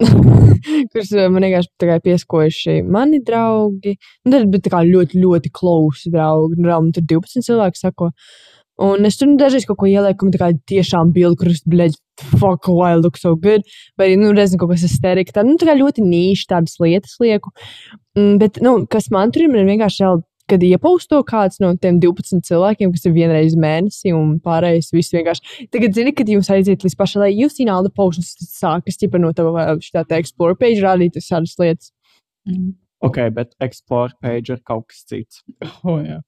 [0.91, 3.95] kurus uh, man vienkārši pieskojuši mani draugi.
[4.25, 6.59] Un tad bija tā kā ļoti, ļoti klausi draugi.
[6.59, 8.11] Nu, reāli man tur 12 cilvēki sako.
[8.81, 11.97] Un es tur nu, dažreiz kaut ko ielieku, man tā kā tiešām bildi, kuras, bleģ,
[12.31, 13.65] fuck, why I look so good.
[13.99, 15.35] Vai, arī, nu, rezinu kaut kas esterika.
[15.35, 17.53] Tā, nu, tā kā ļoti nīši tādas lietas lieku.
[18.17, 21.71] Mm, bet, nu, kas man tur ir, man ir vienkārši vēl kad iepausto kāds no
[21.79, 25.67] tiem 12 cilvēkiem, kas ir vienreiz mēnesī, un pārējais viss vienkārši.
[25.71, 29.21] Tagad, zini, kad jums aiziet līdz pašai, lai jūs zināt, all the posts sākas ķipa
[29.21, 31.93] no tava šitā te explore page rādīt visādas lietas.
[32.49, 32.73] Mm.
[33.05, 35.41] Ok, bet explore page ir kaut kas cits.
[35.87, 36.19] Oh, jā.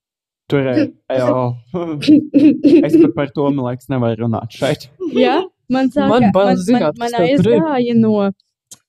[0.51, 0.85] Tur ir.
[1.19, 1.43] jo,
[2.83, 4.89] Es pat par to, man liekas, nevaru runāt šeit.
[5.15, 5.41] Jā,
[5.71, 7.59] man sāka, Man bail man, zināt, man, kas man tev tur ir.
[7.61, 8.15] aizgāja no,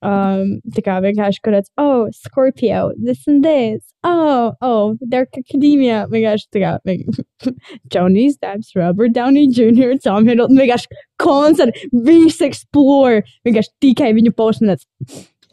[0.05, 6.02] um, tā kā vienkārši, kur redz, oh, Scorpio, this and this, oh, oh, Dark Academia,
[6.11, 7.55] vienkārši tā kā, vienkārši,
[7.94, 14.88] Johnny Stabs, Robert Downey Jr., Tom Hiddleston, vienkārši koncerti, viss explore, vienkārši tikai viņu postmanēts.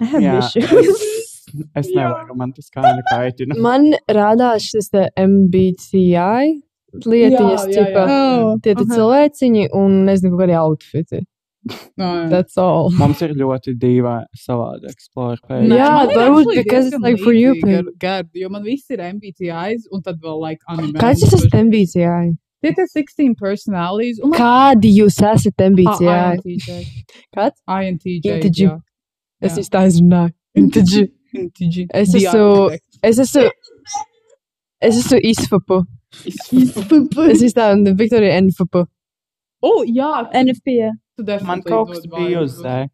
[0.01, 1.01] I have Jā, issues.
[1.77, 3.57] Es nevaru, man tas kā nekaitina.
[3.67, 8.05] Man rādās šis te MBTI lietiņas, Jā, jā, jā.
[8.05, 8.95] Oh, tie te aha.
[8.97, 11.21] cilvēciņi un nezinu, kādi outfiti.
[11.95, 12.25] No, jā.
[12.31, 12.89] That's all.
[12.97, 15.69] Mums ir ļoti dīvaini savādi explore page.
[15.69, 15.77] Nē.
[15.77, 17.97] Jā, man ir varbūt because it's like for you, līdzīgi ar babe.
[18.01, 20.97] Gardu, jo man viss ir MBTIs, un tad vēl, like, anime.
[20.99, 22.33] Kāds ir tas MBTI?
[22.61, 24.19] Tie ir 16 personalities.
[24.21, 26.17] Like, Kādi jūs esat ah, MBTI?
[26.41, 26.81] INTJ.
[27.37, 27.61] Kāds?
[27.65, 28.35] INTJ.
[28.35, 28.65] INTJ.
[28.67, 28.75] jā.
[29.41, 29.63] Es Jā.
[29.63, 30.33] īsti aizrunāju.
[30.61, 31.07] Intigi.
[31.35, 31.87] Intigi.
[31.93, 32.99] Es The esmu- architect.
[33.03, 33.49] Es esmu.
[34.81, 35.81] Es esmu izfapu.
[36.25, 38.85] Es īsti tādu Viktorija Enfapu.
[39.63, 40.89] Oh, jā, NFP.
[41.15, 42.43] tu Man definitely kaut kas dod bija vibe.
[42.43, 42.89] uz zē.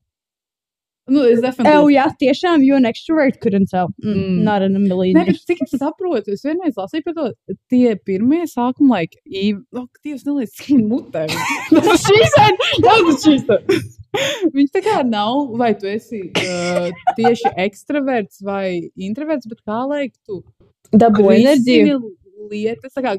[1.09, 1.73] Nu, es definitely.
[1.79, 3.87] Oh, jā, tiešām, you're an extrovert, couldn't tell.
[4.03, 4.41] Mm, Mm.
[4.43, 5.45] Not in a million Nē, bet years.
[5.45, 7.31] cik es saprotu, es vienreiz lasīju par to,
[7.69, 10.51] tie pirmie sākumi, like, īv, oh, Dievs, neliec
[10.83, 11.27] mutē.
[11.69, 12.57] Tas šīs ir.
[12.83, 13.81] Tas šīs ir.
[14.55, 20.07] Viņš tā kā nav, vai tu esi uh, tieši ekstraverts vai introverts, bet kā lai
[20.25, 20.43] tu
[20.93, 21.99] Dabū enerģiju.
[22.51, 23.17] lietas, tā kā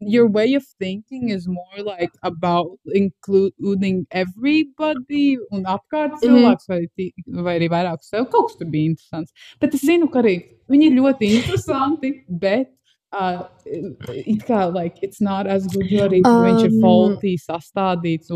[0.00, 6.20] your way of thinking is more like about including everybody un apkārt Mhm.
[6.24, 8.26] cilvēks vai, tī- vai arī vairāk sev.
[8.32, 9.32] Kaut kas tur bija interesants.
[9.60, 10.34] Bet es zinu, ka arī
[10.68, 12.68] viņi ir ļoti interesanti, bet
[13.12, 17.32] uh, it kā, like, it's not as good, jo arī um, viņš ir Um, faulty
[17.42, 18.30] sastādīts.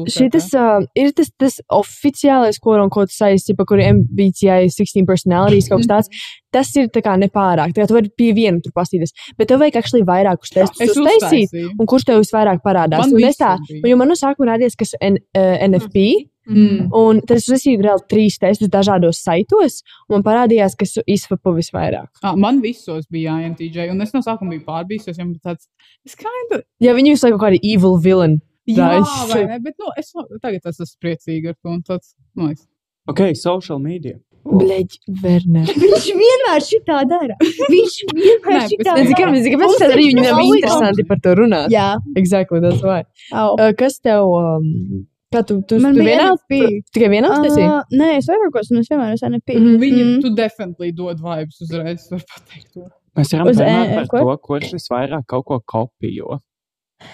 [0.53, 0.81] kā.
[0.83, 5.69] uh, ir tas, tas oficiālais, ko un ko tu saistīji, par kuru MBTI 16 personalities
[5.71, 6.27] kaut kas tāds.
[6.55, 7.73] Tas ir tā kā nepārāk.
[7.75, 9.11] Tā kā tu vari pie viena tur pastīties.
[9.39, 11.55] Bet tev vajag actually vairākus testus Es uztaisīt.
[11.79, 13.07] Un kurš tev visvairāk parādās?
[13.09, 16.31] Man Un es tā, jo man no sākuma rādījās, kas N, uh, NFP, Mm.
[16.49, 21.55] Un tad es uzsīju reāli trīs testus dažādos saitos, un man parādījās, ka es izfapu
[21.57, 22.09] visvairāk.
[22.23, 25.69] Ah, man visos bija INTJ, un es no sākuma biju pārbīsies, jo man tāds-
[26.07, 28.41] es kinda Ja viņi visu laiku kaut kādi evil villain.
[28.67, 29.01] Jā,
[29.33, 29.59] vai ne?
[29.61, 31.69] Bet, nu, es tagad es esmu priecīga ar to.
[31.71, 32.67] un Tāds, nice.
[33.09, 34.19] Ok, social media.
[34.45, 35.65] Bleģ, Werner.
[35.83, 37.37] Viņš vienmēr šitā dara.
[37.41, 39.05] Viņš vienmēr šitā dara.
[39.09, 41.69] kāpēc, kāpēc tad arī viņam bija interesanti par to runāt.
[41.73, 43.05] Jā, Exactly, that's why.
[43.33, 43.55] au.
[43.57, 46.61] Uh, kas tev, um, kā tu, tu, Man tu bija vienā, NFP.
[46.95, 47.69] tikai vienā uztaisīji?
[47.69, 49.57] Uh, nē, es vairākos, un es vienmēr esmu NFP.
[49.59, 49.77] Mhm.
[49.83, 50.17] Viņi Mm.
[50.23, 52.87] tu definitely dod vibes uzreiz, var pateikt to.
[53.19, 54.19] Mēs varam runāt eh, par ko?
[54.25, 56.41] to, kurš visvairāk kaut ko kopijo.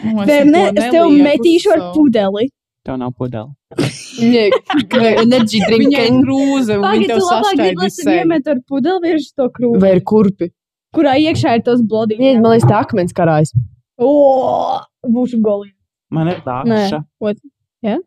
[0.04, 2.46] Nu, Vai ar ne, es tev metīšu ar pudeli.
[2.86, 3.50] Tev nav podeli.
[3.76, 4.44] Viņa
[5.24, 5.82] energy drink.
[5.90, 8.14] Viņai ir krūze, un Pagaid, viņa tu tev labāk sašķaidīs gribas sevi.
[8.22, 10.48] iemet ar pudeli virs to krūzi, Vai ir kurpi?
[10.96, 12.18] kurā iekšā ir tos blodīgi.
[12.24, 13.52] Viņa, man liekas, tā akmens karājas.
[14.00, 15.70] O, būšu golī.
[16.10, 17.04] Man ir dākša.
[17.20, 17.36] What?
[17.84, 17.98] Jā?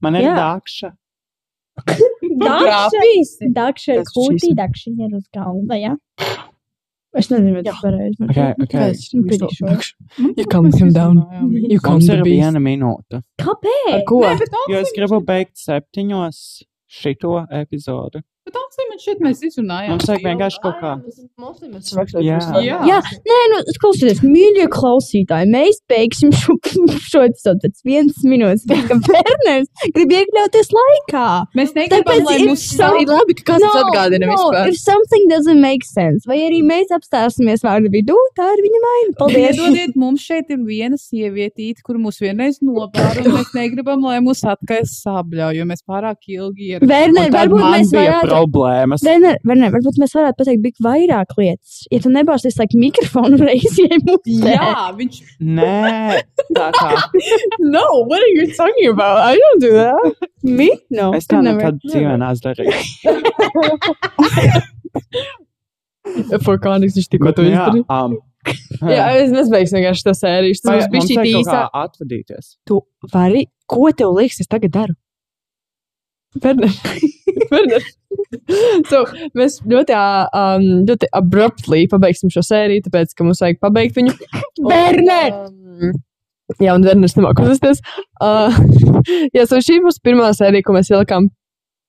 [0.00, 0.92] Man ir dākša.
[2.40, 3.00] Dakša,
[3.58, 5.96] dakša ir kūtī, dakša ir uz galda, jā.
[7.18, 8.22] Es nezinu, vai tas pareizi.
[8.22, 8.92] Okay, okay.
[9.26, 9.78] Pretty sure.
[10.36, 11.16] You calm him down.
[11.50, 12.36] You the ir beast.
[12.38, 13.22] viena minūte.
[13.42, 13.94] Kāpēc?
[13.96, 14.20] Ar ko?
[14.22, 16.38] Nē, Jo es gribu beigt septiņos
[17.00, 18.22] šito epizodu.
[18.50, 19.90] Bet Ācim man šeit mēs izrunājām.
[19.94, 20.92] Mums vajag vienkārši kaut kā.
[22.26, 22.38] Jā.
[22.66, 22.78] Jā.
[22.90, 22.98] Jā,
[23.30, 26.56] nē, nu, klausieties, mīļie klausītāji, mēs beigsim šo,
[27.10, 28.66] šo episodu pēc vienas minūtes.
[29.06, 31.26] Berners grib iekļauties laikā.
[31.58, 34.68] Mēs negribam, lai ir mums some- Ir labi, ka kāds no, atgādina no, vispār.
[34.72, 39.14] if something doesn't make sense, vai arī mēs apstāsimies vārdu vidū, tā ir viņa maina.
[39.20, 39.54] Paldies!
[39.56, 44.42] Piedodiet, mums šeit ir viena sievietīte, kur mūs vienreiz nopāra, un mēs negribam, lai mūs
[44.48, 46.84] atkais sabļauj, jo mēs pārāk ilgi ir.
[47.30, 48.30] Tad varbūt mēs varētu.
[48.40, 49.04] Problēmas.
[49.06, 51.80] Werner, Werner, varbūt mēs varētu pateikt bik vairāk lietas.
[51.92, 56.22] Ja tu nebārsties like mikrofonu ja mūsu Jā, viņš Nē,
[56.56, 56.90] tā kā.
[57.60, 59.18] No, what are you talking about?
[59.22, 60.28] I don't do that.
[60.42, 60.70] Mi?
[60.90, 61.60] No, Es tā never.
[61.60, 62.88] nekad dzīvē neesmu darījis.
[66.44, 67.84] For context, viņš tikko to nu, jā, izdarīja.
[67.92, 68.16] um,
[68.96, 70.56] Jā, es nesbeigšu vienkārši to sēriju.
[70.64, 71.52] Tas vai bija īsā.
[71.52, 72.54] kā atvadīties.
[72.68, 72.78] Tu
[73.12, 74.96] vari, ko tev liekas, es tagad daru?
[76.38, 76.70] Werner.
[77.52, 77.86] Werner.
[78.90, 79.02] so,
[79.38, 84.14] mēs ļoti, um, ļoti abruptly pabeigsim šo sēriju, tāpēc, ka mums vajag pabeigt viņu.
[84.70, 85.34] Werner!
[85.50, 85.94] Um,
[86.62, 87.82] jā, un Werners nemāk uzvesties.
[88.22, 88.54] Uh,
[89.36, 91.30] jā, so šī būs pirmā sērija, ko mēs ielikām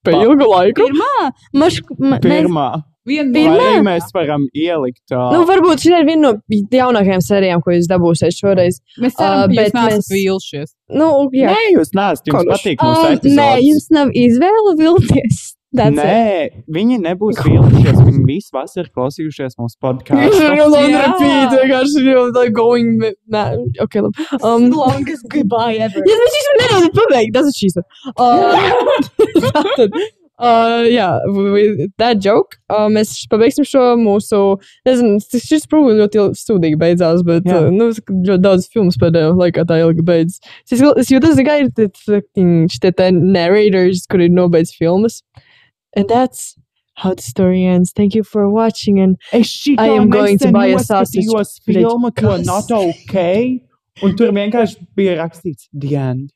[0.06, 0.88] pa ilgu laiku.
[0.88, 2.70] Pirmā, maš, ma, mēs, Pirmā.
[2.72, 5.02] viena Arī mēs varam ielikt.
[5.12, 8.78] Uh, Nu, varbūt šī ir viena no jaunākajām sērijām, ko jūs dabūsiet šoreiz.
[9.02, 10.76] Mēs ceram, jūs bet mēs- vīlušies.
[10.93, 11.49] Nu, jā.
[11.56, 12.28] Nē, jūs neesat.
[12.30, 12.52] Jums Konuš.
[12.60, 13.39] patīk mūsu um, epizodes.
[13.39, 15.41] nē, jums nav izvēle vilties.
[15.74, 16.04] That's it.
[16.04, 17.99] Nē, viņi nebūs vīlušies.
[18.04, 20.41] Viņi visu vasaru klausījušies mūsu Viņš podkāstu.
[20.52, 22.99] ir on repeat, vienkārši jau like going,
[23.32, 23.43] nē,
[23.80, 24.26] ok, labi.
[24.43, 26.04] Um, Longest goodbye ever.
[26.04, 27.80] Jā, tas viņš nedaudz pabeigt, tas ir šīs.
[28.20, 28.91] Uh,
[29.56, 29.95] tātad,
[30.39, 31.09] uh, jā,
[31.97, 34.41] that joke, uh, mēs pabeigsim šo mūsu,
[34.88, 37.65] nezinu, tas šis prūvi ļoti stūdīgi beidzās, bet, Jā.
[37.65, 40.41] uh, nu, ļoti daudz filmas pēdējā laikā tā ilgi beidzas.
[40.69, 41.71] Es, es jūtos, ka ir
[42.71, 45.21] šitie te narrators, kuri nobeidz filmas.
[45.95, 46.55] And that's
[46.95, 47.91] how the story ends.
[47.91, 51.25] Thank you for watching and I am going to buy a sausage
[51.65, 53.61] filmu, ko not ok.
[54.01, 56.32] Un tur vienkārši bija rakstīts The End.